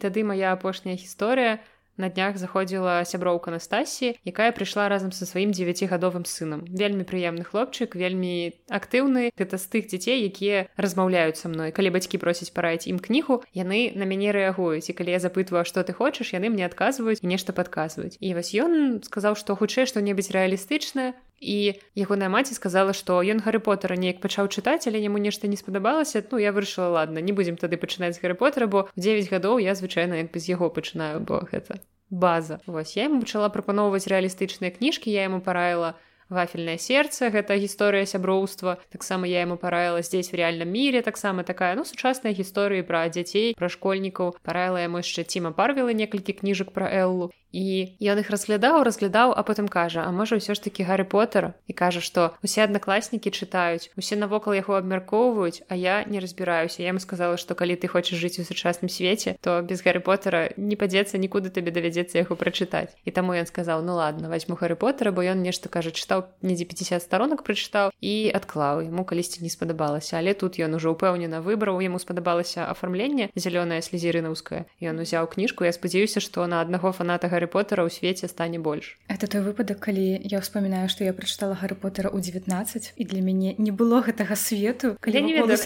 [0.04, 1.64] тады моя апошняя гісторыя.
[1.98, 6.66] На днях заходзіла сяброўка Анастасіі якая прыйшла разам са сваім дзевяцігадовым сынам.
[6.66, 9.30] Вельмі прыемны хлопчык вельмі актыўны.
[9.38, 11.70] Гэта з тых дзяцей якія размаўляюць са мной.
[11.70, 14.90] Калі бацькі просяць параіць ім кнігу яны на мяне рэагуюць.
[14.90, 16.34] І калі я запытваю што ты хочаш?
[16.34, 18.18] яны мне адказваюць нешта падказваюць.
[18.18, 23.60] І вось ён сказаў што хутчэй што-небудзь рэалістычнае і ягоная маці сказала што ён гары
[23.60, 26.24] потара неяк пачаў чытаць але яму нешта не спадабалася.
[26.32, 30.24] Ну я вырашыла ладно не будзем тады пачынаць гары потара бо 9 гадоў я звычайна
[30.24, 32.60] як бы з яго пачынаю бо гэта база.
[32.66, 35.94] Вось я ему пачала прапаноўваць рэалістычныя кніжкі я яму параіла
[36.30, 38.78] вафельнае сердце гэта гісторыя сяброўства.
[38.90, 43.54] Таксама я яму параіла здесь в реальным мире таксама такая ну сучасная гісторыі пра дзяцей
[43.58, 44.36] пра школьнікаў.
[44.44, 49.46] Параіла яму яшчэ ціма парвіла некалькі кніжак пра эллу і ён іх разглядаў разглядаў а
[49.46, 53.94] потым кажа А можа ўсё ж таки Гарры поттера і кажа што усе аднакласнікі чытаюць
[53.96, 58.18] усе навокал яго абмяркоўваюць а я не разбіраюся я ему сказала што калі ты хочаш
[58.18, 62.98] жыць у сучасным свеце то без Гарры поттера не падзецца нікуды табе давядзецца яго прачытаць
[63.06, 66.66] і таму ён сказаў ну ладно возьму Гарры поттера бо ён нешта кажа чытаў недзе
[66.66, 71.78] 50 сторонок прачытаў і адклаў ему калісьці не спадабалася але тут ён ужо ўпэўнена выбраў
[71.86, 77.52] яму спадабалася афармленне зялёная слезірынаўская ён узяў кніжку я спадзяюся што на аднаго фаната Гарры
[77.52, 81.76] поттера ў свеце стане больш это той выпадак калі я ўспамінаю што я прачытала Гарры
[81.76, 85.60] поттера ў 19 і для мяне не было гэтага свету калі я не ведаю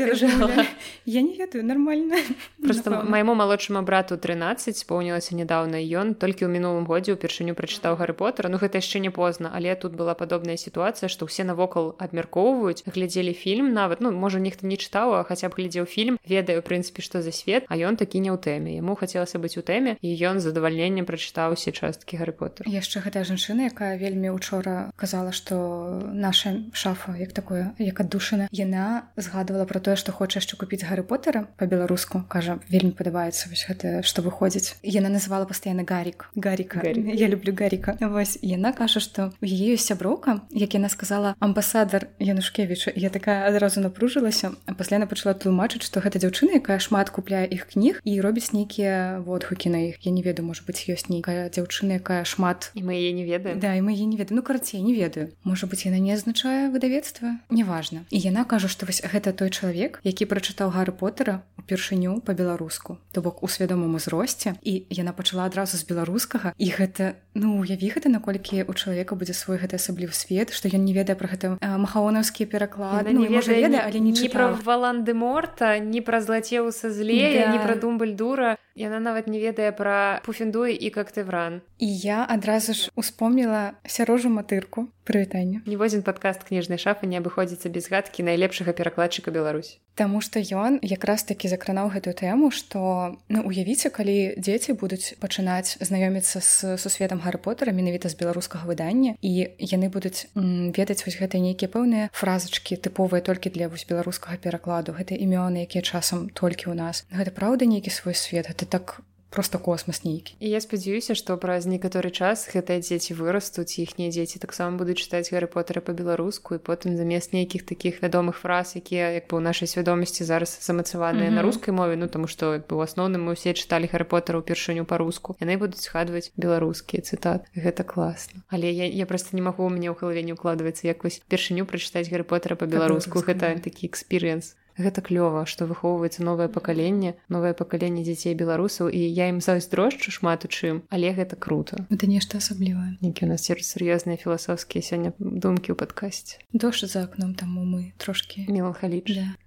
[1.05, 2.17] я не ведаю нормально.
[2.63, 8.17] Просто майму малодшаму брату 13 споўнілася нядаўна ён толькі ў мінулым годзе упершыню прачытаў Гарры
[8.17, 12.89] поттера ну гэта яшчэ не позна але тут была падобная сітуацыя што ўсе навокал абмяркоўваюць
[12.89, 17.05] глядзелі фільм нават ну можа нехта не чытаў а хаця б глядзеў фільм ведаю прынцыпе
[17.05, 20.09] што за свет а ён такі не ў тэме яму хацелася быць у тэме і
[20.25, 25.99] ён задавальненнем прачытаў усе часткі Гарры поттер яшчэ гэтая жанчына якая вельмі учора казала што
[26.13, 31.03] наша шафа як такое як аддушана яна згадывала про тое што хоча яшчэ купіць Гарры
[31.03, 34.79] поттера по-беларуску кажа вельмі падабаецца вось гэта што выходзіць.
[34.83, 36.29] Яна называла пастаянна гарик.
[36.35, 37.97] Гарика я люблю гарика.
[37.99, 43.81] Вось яна кажа што у яе сяброўка як яна сказала амбасадар янушкевича я такая адразу
[43.81, 48.21] напружылася а пасля яна пачала тлумачыць што гэта дзяўчына якая шмат купляе іх кніг і
[48.21, 49.99] робіць нейкія водгукі на іх.
[50.05, 53.59] Я не ведаю можа быть ёсць нейкая дзяўчына якая шмат і мы яе не ведаем.
[53.59, 55.33] Да і мы не ведаю ну карацей не ведаю.
[55.43, 57.41] Можа быть яна не азначае выдавецтва?
[57.49, 58.05] Неважна.
[58.13, 63.21] І яна кажа што вось гэта той чалавек які прачытаў гары поттера упершыню по-беларуску то
[63.21, 64.53] бок у свядомым узросце.
[64.61, 66.53] І яна пачала адразу з беларускага.
[66.57, 70.85] І гэта ну уяві гэта наколькі у чалавека будзе свой гэты асаблівы свет што ён
[70.85, 73.11] не ведае про гэта махаонаўскія пераклады.
[73.11, 77.47] Ну, не ведае, ведае але не, не пра валанды морта не пра злацеў са злея
[77.47, 77.51] да.
[77.53, 78.57] не пра думбальдура.
[78.77, 80.89] Яна нават не ведае пра пуфендуй і
[81.37, 84.89] кактывран і я адразу ж успомніла сярожу матырку.
[85.05, 90.81] Прывітанне ніводзін падкаст кніжнай шафы не абыходзіцца без гадкі найлепшага перакладчыка Беларусь Таму што ён
[90.81, 97.21] якраз такі закранаў гэтую тэму што ну уявіце калі дзеці будуць пачынаць знаёміцца з сусветам
[97.23, 102.75] гары поттера менавіта з беларускага выдання і яны будуць ведаць вось гэтыя нейкія пэўныя фразачкі
[102.75, 107.05] тыповыя толькі для вось беларускага перакладу гэта імёны якія часам толькі ў нас.
[107.13, 108.99] Гэта праўда нейкі свой свет гэта так
[109.37, 114.41] просто космас нейкі і я спадзяюся што праз некаторы час гэтыя дзеці вырастуць іхнія дзеці
[114.41, 119.29] таксама будуць чытаць гары потары по-беларуску і потым замест нейкіх такіх вядомых фраз якія як
[119.29, 121.37] бы ў нашай свядомасці зараз замацаваныя mm -hmm.
[121.37, 124.41] на рускай мове ну таму што як бы у асноўным мы ўсе чыталі гары потара
[124.41, 127.45] ўпершыню па-руску яны будуць згадваць беларускія цытат.
[127.53, 128.41] Гэта класна.
[128.49, 132.09] Але я, я просто не магу мне ў галаве не укладваецца як вось першыню прачытаць
[132.09, 138.37] гары потара по-беларуску гэта такі экспірыенс гэта клёва што выхоўваецца новае пакаленне новае пакаленне дзяцей
[138.37, 141.85] беларусаў і я ім зайздрошчу шмат у чым але гэта круто.
[141.89, 142.97] Это нешта асаблівае.
[143.01, 146.39] Які у нас сур'ёзныя філасофскія сёння думкі ў падкасці.
[146.53, 149.46] Дождь за акном таму мы трошки меланхалічна да.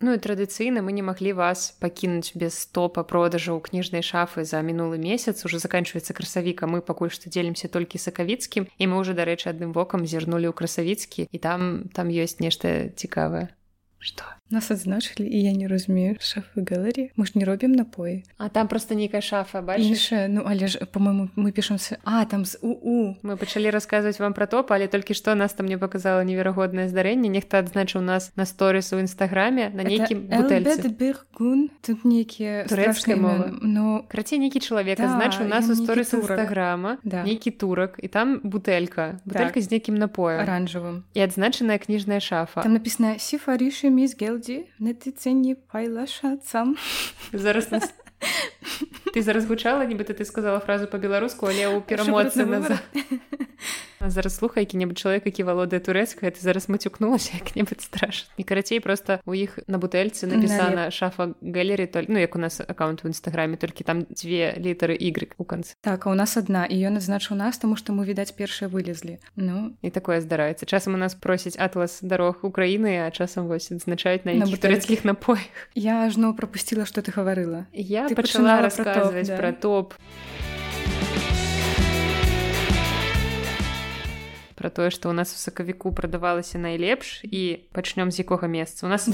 [0.00, 4.94] Ну і традыцыйна мы не маглі вас пакінуць без стопа продажаў кніжнай шафы за мінулы
[4.94, 5.42] месяц.
[5.42, 10.06] Уже заканчваецца красавіка мы пакуль што дзелімся толькі сакавіцкім і мы уже дарэчы адным вокам
[10.06, 13.50] зірнулі ў красавіцкі і там там ёсць нешта цікавае
[13.98, 18.49] что нас адзначылі і я не разумею шафы галеры мы ж не робім напоі а
[18.53, 23.17] там просто нейкая шафа іншая ну але ж по-моему мы пішемся а там з у
[23.23, 27.27] мы пачалі расказваць вам про топ але толькі што нас там не показала неверагоднае здарэнне
[27.33, 34.05] нехта адзначыў нас на сторыс у нстаграме на нейкім бергун тут нейкія турэцкая мова ну
[34.07, 37.25] крацей нейкі чалавек да, значыў нас у сторыс інстаграма да.
[37.25, 39.63] нейкі турак і там бутэлька бутэлька так.
[39.65, 44.64] з нейкім напоем оранжевым і адзначаная кніжная шафа там написано сифарышы міс гел ludzi,
[44.98, 46.76] ty цені пайлашацам.
[47.32, 47.94] Зараз нас
[49.14, 52.82] ты зараз гучала нібыта ты сказала фразу по-беларуску але ў перамоцы назад
[54.00, 59.20] зараз слухай які-небудзь чалавек які валодае турэцкая ты зараз мацюкнулася як-небудзь страшна і карацей просто
[59.26, 63.56] у іх на бутэльцы напісана шафа галеры толь ну як у нас аккаунт у нстаграме
[63.56, 67.34] толькі там дзве літары y у канцы так а у нас адна і ён адзначыў
[67.34, 69.74] нас тому што мы відаць першыя вылезлі ну.
[69.82, 74.46] І такое здараецца часам у нас просіць атлас дарог Украіны а часам вось адзначаюць на
[74.46, 75.50] турэцкіх напоях.
[75.74, 79.94] Я ажно пропустила что ты гаварыла я ты пачала расказваць про топ,
[84.58, 88.90] про тое што ў нас у сакавіку прадавалася найлепш і пачнём з якога месца у
[88.90, 89.06] нас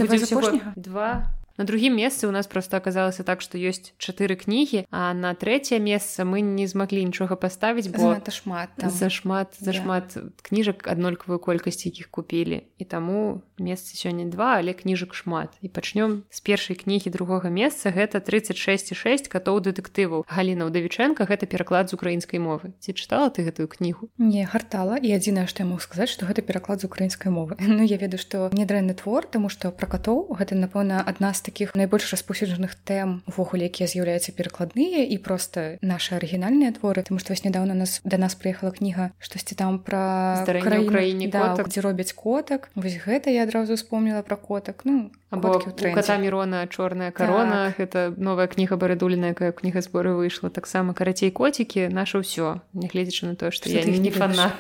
[0.75, 5.35] два на другім месцы у нас просто аказалася так што ёсць чатыры кнігі а на
[5.35, 10.31] трэцяе месца мы не змаглі нічога паставіць бо это шмат зашмат зашмат да.
[10.43, 15.55] кніжак аднолькавую колькасць якіх купілі і таму месцы сёння два але кніжак шмат.
[15.63, 17.91] І пачнём з першай кнігі другога месца.
[17.95, 22.75] Гэта 36,6 катоў дэтэктываў галіна ўдавічэнка гэта пераклад з украінскай мовы.
[22.81, 24.11] Ці чытала ты гэтую кнігу?
[24.19, 24.99] Не гартала.
[24.99, 27.57] І адзінае што я мог сказаць што гэта пераклад з украінскай мовы.
[27.75, 31.77] Ну я ведаю што недрэнны твор таму што пра катоў гэта напэўна адна з такіх
[31.77, 37.05] найбольш распаўсюджаных тэм увогуле якія з'яўляюцца перакладныя і просто наши арыгінальныя творы.
[37.05, 41.85] Тому што вось нядаўна нас да нас прыехала кніга штосьці там пра краіне да, дзе
[41.85, 42.73] робяць котак.
[42.75, 44.89] Вось гэта я адразу вспомнила пра котак.
[44.89, 45.61] Ну або
[45.95, 47.79] кота мірона чорная карона так.
[47.79, 50.49] гэта новая кніга барадуліна якая кніга зборы выйшла.
[50.49, 54.57] Таксама карацей коцікі наше ўсё нягледзячы на тое што я не фанат.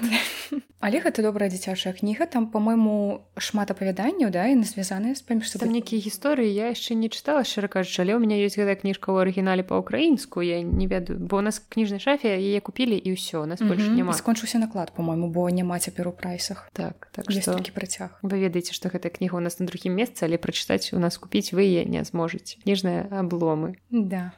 [0.85, 2.29] але гэта добрая дзіцячая кніга.
[2.29, 6.53] Там по-мойму шмат апавяданняў да і звязаныя з паміж там нейкія гісторыі.
[6.53, 10.43] Я яшчэ не чытала шчыра кажучы але у меня ёсць гэтая кніжка ў арыгінале па-украінску
[10.43, 14.13] я не ведаю бо у нас кніжнай шафе яе купілі і ўсё нас больш няма
[14.19, 16.69] скончыўся наклад по-мойму бо няма цяпер у прайсах.
[16.75, 17.57] Так так што...
[17.73, 21.17] працяг вы ведаеце што гэтая кніга у нас на другім месцы але прачытаць у нас
[21.17, 24.35] купіць вы яе не зможаце кніжныя абломы да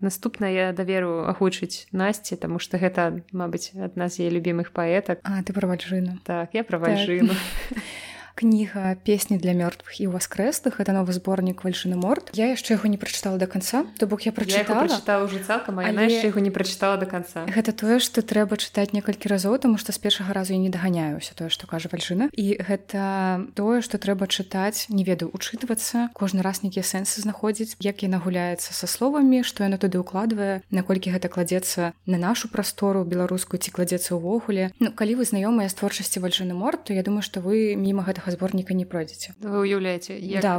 [0.00, 5.20] наступна я даверу агучыць насці таму што гэта мабыць адна з яе любімых паэтак.
[5.24, 7.82] А ты пра вальжыну так я пра вальжыну так.
[8.36, 13.00] кніга песні для мёртвых і уваскрэслых это новы зборнік вальшыны морд я яшчэ яго не
[13.00, 13.88] прачытала до конца.
[13.96, 16.12] То бок я прачытала уже цалкам але...
[16.12, 17.48] яго не прачытала до конца?
[17.48, 21.32] Гэта тое што трэба чытаць некалькі разоў тому што з першага разу я не даганяюся
[21.32, 26.60] тое што кажа вальжына і гэта тое што трэба чытаць не ведаю учытвацца кожны раз
[26.60, 31.96] нейкія сэнсы знаходзіць як яна гуляецца са словамі што яна туды укладвае наколькі гэта кладзецца
[32.04, 34.76] на нашу прастору беларускую ці кладзецца ўвогуле.
[34.76, 38.25] Ну калі вы знаёмыя з творчасці вальжыны морд то я думаю што вы міма гэтага
[38.26, 40.58] гэтага зборніка не пройдзеце вы уяўляеце да,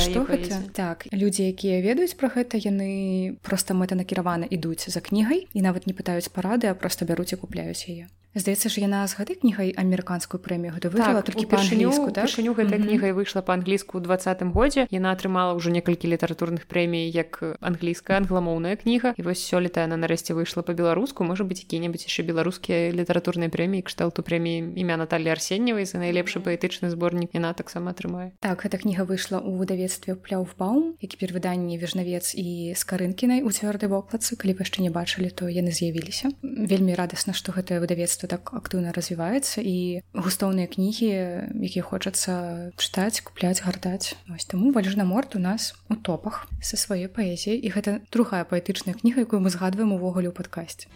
[0.00, 5.60] што гэта так людзі якія ведаюць пра гэта яны просто мэтанакіравана ідуць за кнігай і
[5.62, 9.40] нават не пытаюць парады а просто бяруць і купляюць яе здаецца ж яна з гэтай
[9.40, 12.28] кнігай амерыканскую прэмію гэта выйшла так, толькі першыню так?
[12.28, 14.84] гэтай кнігай выйшла па-англійску ў двадцатым годзе.
[14.92, 19.16] Яна атрымала ўжо некалькі літаратурных прэмій як англійская англамоўная кніга.
[19.16, 21.24] І вось сёлета яна нарэшце выйшла па-беларуску.
[21.24, 26.92] Можа быць які-небудзь яшчэ беларускія літаратурныя прэміі кшталту прэміі імя Наталі арсенневай за найлепшы паэтычны
[26.92, 28.36] зборнік яна таксама атрымае.
[28.44, 34.36] Так эта кніга выйшла ў выдавецтве пляўбаум які перавыданні вежнавец і скарынкінай у цвёрдай вокладцы
[34.36, 36.32] калі вы яшчэ не бачылі то яны з'явіліся.
[36.42, 41.10] Вельмі радасна што гэтае выдавецтва што так актыўна развіваецца і густоўныя кнігі
[41.62, 47.06] якія хочацца чытаць купляць гартаць вось таму вальжна морт у нас у топах са сваёй
[47.06, 47.62] паэзіяй.
[47.62, 50.90] І гэта другая паэтычная кніга якую мы згадваем увогуле ў падкасці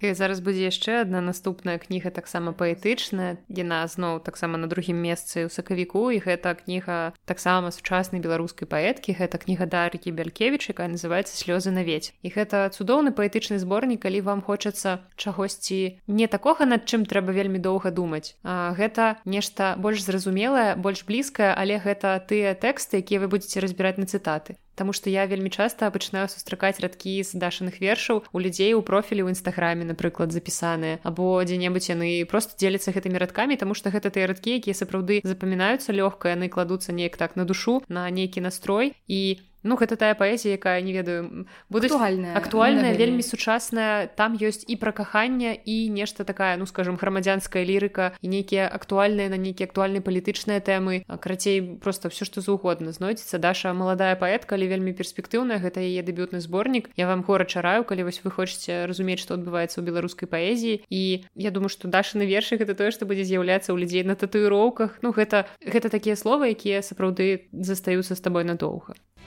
[0.00, 3.42] І зараз будзе яшчэ адна наступная кніга таксама паэтычная.
[3.50, 9.18] Яна зноў таксама на другім месцы ў сакавіку і гэта кніга таксама сучаснай беларускай паэткі.
[9.18, 14.22] Гэта кніга дарыкі бялькевич якая называется слёзы на ведь і гэта цудоўны паэтычны зборнік калі
[14.22, 18.38] вам хочацца чагосьці не такога над чым трэба вельмі доўга думаць.
[18.46, 23.98] А, гэта нешта больш зразумелае больш блізкае але гэта тыя тэксты якія вы будетеце разбіраць
[23.98, 28.78] на цытаты Таму што я вельмі часта пачынаю сустракаць радкі з дашаных вершаў у людзей
[28.78, 33.90] у профілі ў нстаграме напрыклад запісаныя або дзе-небудзь яны просто дзеляцца гэтымі радкамі таму што
[33.90, 38.38] гэта тыя радкі якія сапраўды запамінаюцца лёгка яны кладуцца неяк так на душу на нейкі
[38.46, 38.94] настрой.
[39.10, 44.06] І Ну гэта тая паэзія, якая не ведаю будуць актуальная вельмі сучасная.
[44.06, 49.26] Там ёсць і пра каханне і нешта такая ну скажем грамадзянская лірыка і нейкія актуальныя
[49.26, 51.02] на нейкія актуальныя палітычныя тэмы.
[51.10, 53.42] Карацей просто все што заўгодна знойдзецца.
[53.42, 56.94] Даша маладая паэтка але вельмі перспектыўная гэта яе дэбютны зборнік.
[56.94, 60.86] Я вам гора чараю калі вось вы хочаце разумець што адбываецца ў беларускай паэзіі.
[60.86, 65.02] І я думаю што дашаны вершы гэта тое што будзе з'яўляцца ў людзей на татуіроўках.
[65.02, 68.94] Ну гэта гэта такія словы якія сапраўды застаюцца з табой надоўга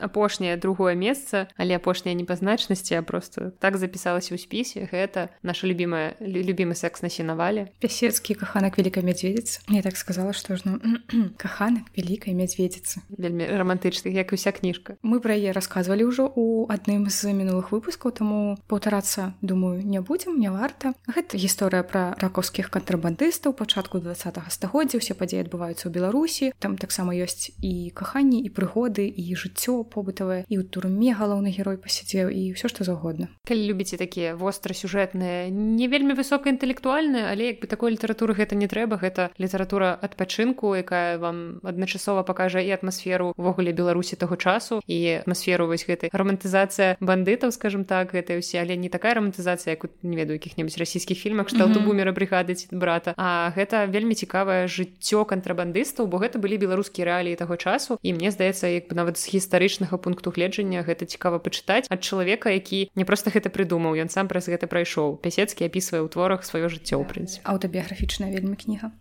[0.00, 5.28] апошняе другое месца але апошняя не па значнасці а просто так запісалася ў спісе гэта
[5.42, 7.68] наша любимая любимы секс на сенавале.
[7.80, 9.60] Пясецкі каханак великкай мядзведзіцы.
[9.68, 10.78] Мне так сказала што ж ну
[11.36, 13.02] каханак великкай мядзведзіцы.
[13.10, 14.96] Вельмі романтычны як уся кніжка.
[15.02, 20.38] Мы пра яе рассказывалі ўжо у адным з мінулых выпускаў таму паўтарацца думаю не будзем
[20.40, 20.94] не варта.
[21.06, 24.98] Гэта гісторыя пра ракаўскіх кантрабандыстаў пачатку два стагоддзя.
[24.98, 26.52] Усе падзеі адбываюцца ў беларусі.
[26.58, 31.76] Там таксама ёсць і каханні і прыгоды і жыццё побытавае і ў турме галоўны герой
[31.76, 33.28] пасядзеў і ўсё што заўгодна.
[33.46, 38.96] Калі любіце такія вострасюжэтныя не вельмі высокаінтэлектуальныя але як бы такой літаратуры гэта не трэба.
[39.00, 45.66] Гэта літаратура адпачынку якая вам адначасова пакажа і атмасферу увогуле беларусі таго часу і атмасферу
[45.66, 48.60] вось гэтай романтызацыя бандытаў скажем так гэта ўсе.
[48.62, 53.14] Але не такая романтызацыя як не ведаю якіх-небудзь расійскіх фільмах што аўтабумера бригады ці брата.
[53.16, 57.98] А гэта вельмі цікавае жыццё кантрабандыстаў бо гэта былі беларускія рэаліі таго часу.
[58.02, 59.28] І мне здаецца як бы нават з
[59.72, 64.28] гістарычнага пункту гледжання гэта цікава пачытаць ад чалавека які не проста гэта прыдумаў ён сам
[64.28, 65.16] праз гэта прайшоў.
[65.24, 67.44] Пясецкі апісвае ў творах сваё жыццё ў прынцыпе.
[67.48, 68.92] Аўтабіяграфічная вельмі кніга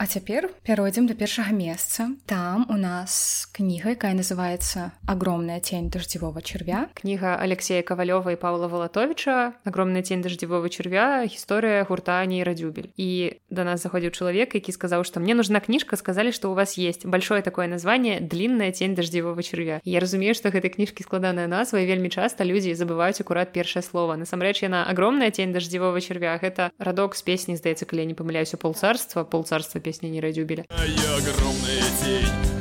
[0.00, 2.08] А цяпер пяройдзем да першага месца.
[2.24, 6.88] Там у нас кніга, якая называется огромная тень дождевого червя.
[6.94, 12.88] Кніга Алексея Кавалёва і Павла Валатовича огромная тень дождевого червя гісторыя гурта нейрадюбель.
[12.96, 16.78] І до нас заходзіў чалавек, які сказаў, што мне нужна кніжка, сказалі, што у вас
[16.78, 19.84] есть большое такое название длинная тень дождевого червя.
[19.84, 24.16] Я разумею, што гэтай кніжкі складаная назва і вельмі часта людзі забываюць акурат першае слово.
[24.16, 26.40] Насамрэч яна огромная тень дождевого червя.
[26.40, 30.20] Гэта радок з песні здаецца, калі я не памыляюся полцарства, полцарства песня не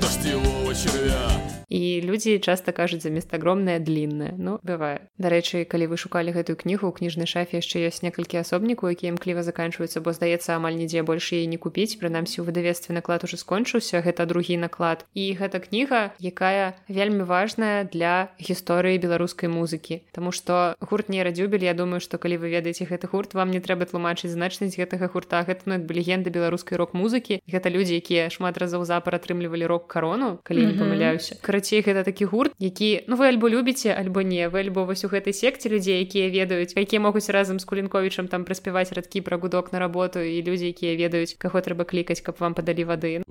[0.10, 6.58] радзюбеля і людзі часта кажуць замест агромная длінная ну бывае дарэчы калі вы шукалі гэтую
[6.58, 11.06] кнігу у кніжнай шафе яшчэ ёсць некалькі асобнікаў якія імкліва заканчваюцца бо здаецца амаль нідзе
[11.06, 12.02] больш яе не купіць.
[12.02, 15.06] Прынамсі у выдавестве наклад уже скончыўся гэта другі наклад.
[15.14, 20.02] І гэта кніга якая вельмі важная для гісторыі беларускай музыкі.
[20.12, 23.62] Таму што гурт не радзюбель Я думаю што калі вы ведаеце гэты гурт вам не
[23.62, 25.46] трэба тлумачыць значнасць гэтага гурта.
[25.46, 27.46] Гэта ну, як бы легенда беларускай рок-музыкі.
[27.46, 30.72] Гэта людзі якія шмат разоў запар атрымлівалі рок карону калі mm -hmm.
[30.72, 31.36] не памыляюся.
[31.42, 35.08] Карацей гэта такі гурт які ну вы альбо любіце альбо не вы альбо вось у
[35.08, 39.74] гэтай секце людзей якія ведаюць якія могуць разам з кулінковічам там праспяваць радкі пра гудок
[39.74, 43.24] на работу і людзі якія ведаюць каго трэба клікаць каб вам падалі вады.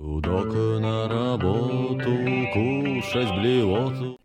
[0.79, 2.11] На работу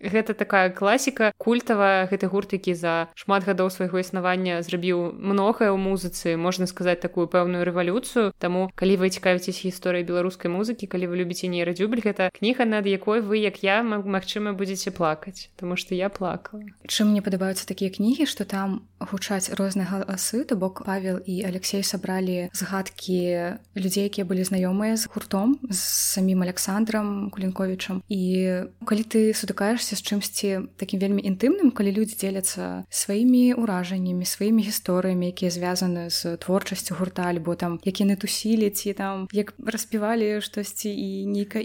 [0.00, 5.78] гэта такая класіка культавая гэты гурт які за шмат гадоў свайго існавання зрабіў многае ў
[5.78, 8.32] музыцы можна сказаць такую пэўную рэвалюцыю.
[8.38, 13.22] Таму калі вы цікавіцесь гісторыяй беларускай музыкі калі вы любіце нейрадзюбель гэта кніга над якой
[13.22, 16.66] вы як я магчыма будзеце плакаць тому что я плакала.
[16.86, 21.82] Чым мне падабаюцца такія кнігі что там гучаць розныя галасы то бок павел і алексей
[21.82, 28.02] сабралі згадкі людзей якія былі знаёмыя з гуртом з самім александром кулінковічам.
[28.08, 34.66] І калі ты сутыкаешься з чымсьці такім вельмі інтымным калі людзі дзеляцца сваімі ўражаннямі сваімі
[34.66, 40.40] гісторыямі якія звязаны з творчасцю гурта альбо там які яны тусілі ці там як распівалі
[40.40, 41.62] штосьці і нейкая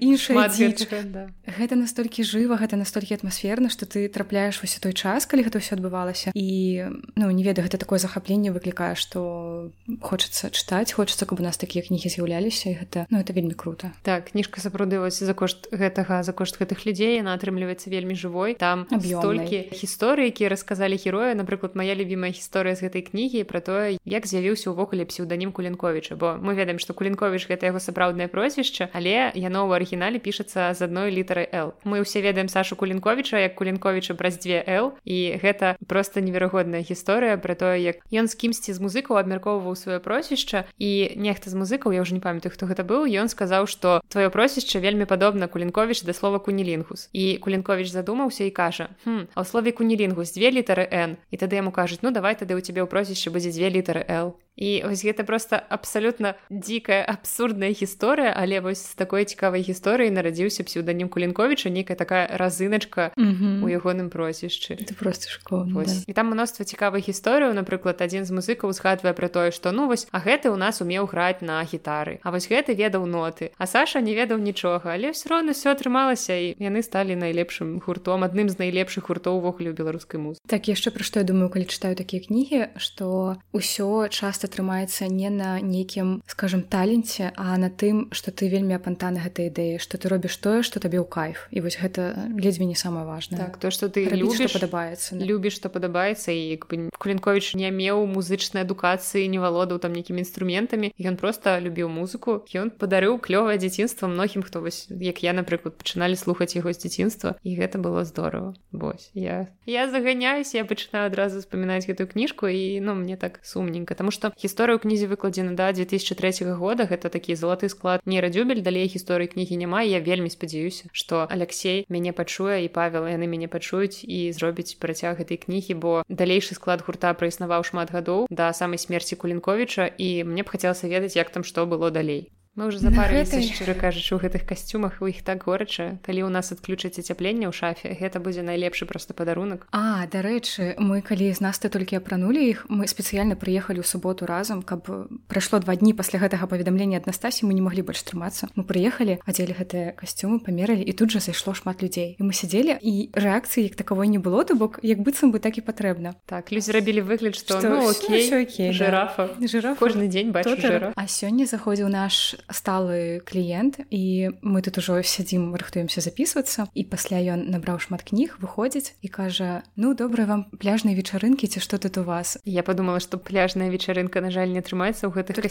[0.59, 1.23] іншая да.
[1.47, 5.63] гэта настолькі жыва гэта настолькі атмасферна што ты трапляеш вось у той час калі гэта
[5.63, 6.31] ўсё адбывалася.
[6.35, 11.57] І ну не ведаю гэта такое захапленне выклікае што хочацца чытаць хочацца каб у нас
[11.57, 13.91] такія кнігі з'яўляліся і гэта ну это вельмі круто.
[14.03, 18.55] Так кніжка сапраўдылася за кошт гэтага за кошт гэтых людзей яна атрымліваецца вельмі жывой.
[18.59, 21.33] Там столькі гісторыі якія расказалі героя.
[21.35, 26.15] Напрыклад моя любимая гісторыя з гэтай кнігі пра тое як з'явіўся ўвогуле псеўданім кулінковіча.
[26.15, 30.81] Бо мы ведаем што кулінковіч гэта яго сапраўднае прозвішча але яно ў арыгінале пішацца з
[30.87, 35.75] адной літары л мы ўсе ведаем сашу кулінковіча як кулінковіча праз дзве л і гэта
[35.87, 41.19] просто неверагодная гісторыя пра тое як ён з кімсьці з музыкаў абмяркоўваў сваё просішча і
[41.19, 44.79] нехта з музыкаў я ўжо не памятаю хто гэта быў ён сказаў што твоё просішча
[44.79, 48.95] вельмі падобна кулінковіч да слова кунілінгус і кулінковіч задумаўся і кажа
[49.35, 52.63] а ў слове кунілінгус дзве літары н і тады яму кажуць ну давай тады ў
[52.63, 58.35] цябе ў просішча будзе дзве літары л і вось гэта просто абсалютна дзікая абсурдная гісторыя
[58.35, 63.63] але вось з такой цікавай гісторыі нарадзіўся псеўданім кулінковіча нейкая такая разыначка mm -hmm.
[63.63, 65.91] у ягоным прозвішчы ты просто школ да.
[66.07, 70.07] і там мноства цікавых гісторыяў напрыклад адзін з музыкаў згадвае пра тое што ну вось
[70.11, 74.01] а гэты у нас умеў граць на гітары А вось гэты ведаў ноты а Саша
[74.01, 78.59] не ведаў нічога але все роўно все атрымалася і яны сталі найлепшым гуртом адным з
[78.59, 82.67] найлепшых гуртоў увогуле беларускай музы так яшчэ пра што я думаю калі чытаю такія кнігі
[82.75, 88.75] што ўсё часто атрымаецца не на нейкім скажем таленце а на тым что ты вельмі
[88.81, 91.45] апантаны гэтай ідэі что ты робіш тое что табе ў кайф.
[91.53, 95.23] І вось гэта ледзьве не самае важное так то что ты любіш падабаецца да.
[95.23, 100.25] любіш что падабаецца і як бы кулінкович не меў музычнай адукацыі не валодаў там нейкімі
[100.25, 100.91] інструментамі.
[100.97, 102.43] Ён просто любіў музыку.
[102.55, 107.35] Ён падарыў клёвае дзяцінства многім хто вось як я напрыклад пачыналі слухаць яго з дзяцінства.
[107.43, 112.79] І гэта было здорово Вось я я заганяюсь я пачынаю адразу вспоминаць гэтую кніжку і
[112.81, 113.95] ну мне так сумненька.
[113.95, 116.87] Тому что гісторыя ў кнізе выкладзена да 2003 года.
[116.87, 119.83] Гэта такі залаты склад не радзюбель далей гісторыі кнігі няма.
[119.83, 125.19] Я вельмі спадзяюся што Алексей мяне пачуе і павел яны мяне пачуюць і зробіць працяг
[125.19, 129.91] гэтай кнігі бо далейшы склад гурта праіснаваў шмат гадоў да самай смерці кулінковіча.
[129.99, 133.47] І мне б хацелася ведаць як там што было далей мы уже запарыліся гэтай...
[133.47, 137.55] шчыра кажучы у гэтых касцюмах у іх так горача калі ў нас адключаць ацяпленне ў
[137.55, 142.43] шафе гэта будзе найлепшы просто падарунак А дарэчы мы калі з нас ты толькі апранулі
[142.43, 144.89] іх мы спецыяльна прыехалі ў суботу разам каб
[145.31, 149.23] прайшло два дні пасля гэтага паведамлення ад Настасі мы не маглі больш трымацца мы прыехалі
[149.23, 153.71] адзелі гэтыя касцюмы памералі і тут жа зайшло шмат людзей і мы сядзелі і рэакцыі
[153.71, 157.07] як такого не было то бок як быццам бы так і патрэбна так людзі рабілі
[157.07, 159.47] выгляд што, што ну, окей, окей жирафа да.
[159.47, 159.79] жирафа.
[159.79, 166.01] Кожны дзень бачу а сёння заходзіў наш сталы кліент і мы тут ужо сядзім рыхтуемся
[166.01, 171.51] записывацца і пасля ён набраў шмат кніг выходзіць і кажа ну добра вам пляжныя вечарынкі
[171.51, 172.37] ці што тут у вас?
[172.45, 175.43] Я подумала что пляжная вечарынка на жаль не атрымаецца ў гэтых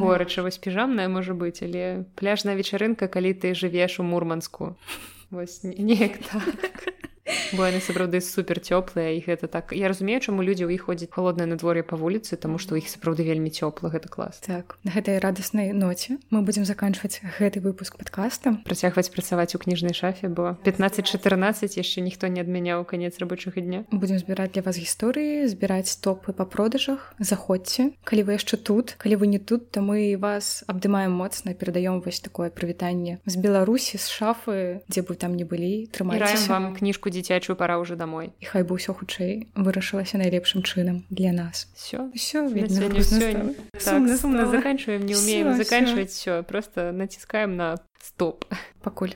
[0.00, 4.76] горача вось піжамная можа быць але пляжная вечарынка калі ты жывеш у мурманску.
[5.30, 6.90] Вось неяк так
[7.52, 9.72] бо яны сапраўды супер цёплыя і гэта так.
[9.72, 13.26] Я разумею чаму людзі ў іх ходзяць холоднае надвор'е па вуліцы тому што іх сапраўды
[13.26, 14.40] вельмі цёпла гэта клас.
[14.44, 18.60] Так на гэтай радаснай ноце мы будзем заканчваць гэты выпуск падкаста.
[18.64, 23.84] Працягваць працаваць у кніжнай шафе бо 15-14 яшчэ ніхто не адмяняў канец рабочага дня.
[23.90, 27.14] Будем збіраць для вас гісторыі збіраць топы па продажах.
[27.18, 27.92] Заходзьце.
[28.04, 32.20] Калі вы яшчэ тут калі вы не тут то мы вас абдымаем моцна перадаём вось
[32.20, 35.88] такое прывітанне з беларусі з шафы дзе бы там не былі.
[35.92, 38.32] Трымаем вам кніжку дзіцячую пора ўжо домой.
[38.40, 41.68] І хай бы ўсё хутчэй вырашылася найлепшым чынам для нас.
[41.76, 42.48] Все все
[44.48, 48.44] заканчиваем не умеем заканчивать все просто націскаем на стоп
[48.82, 49.12] пакуль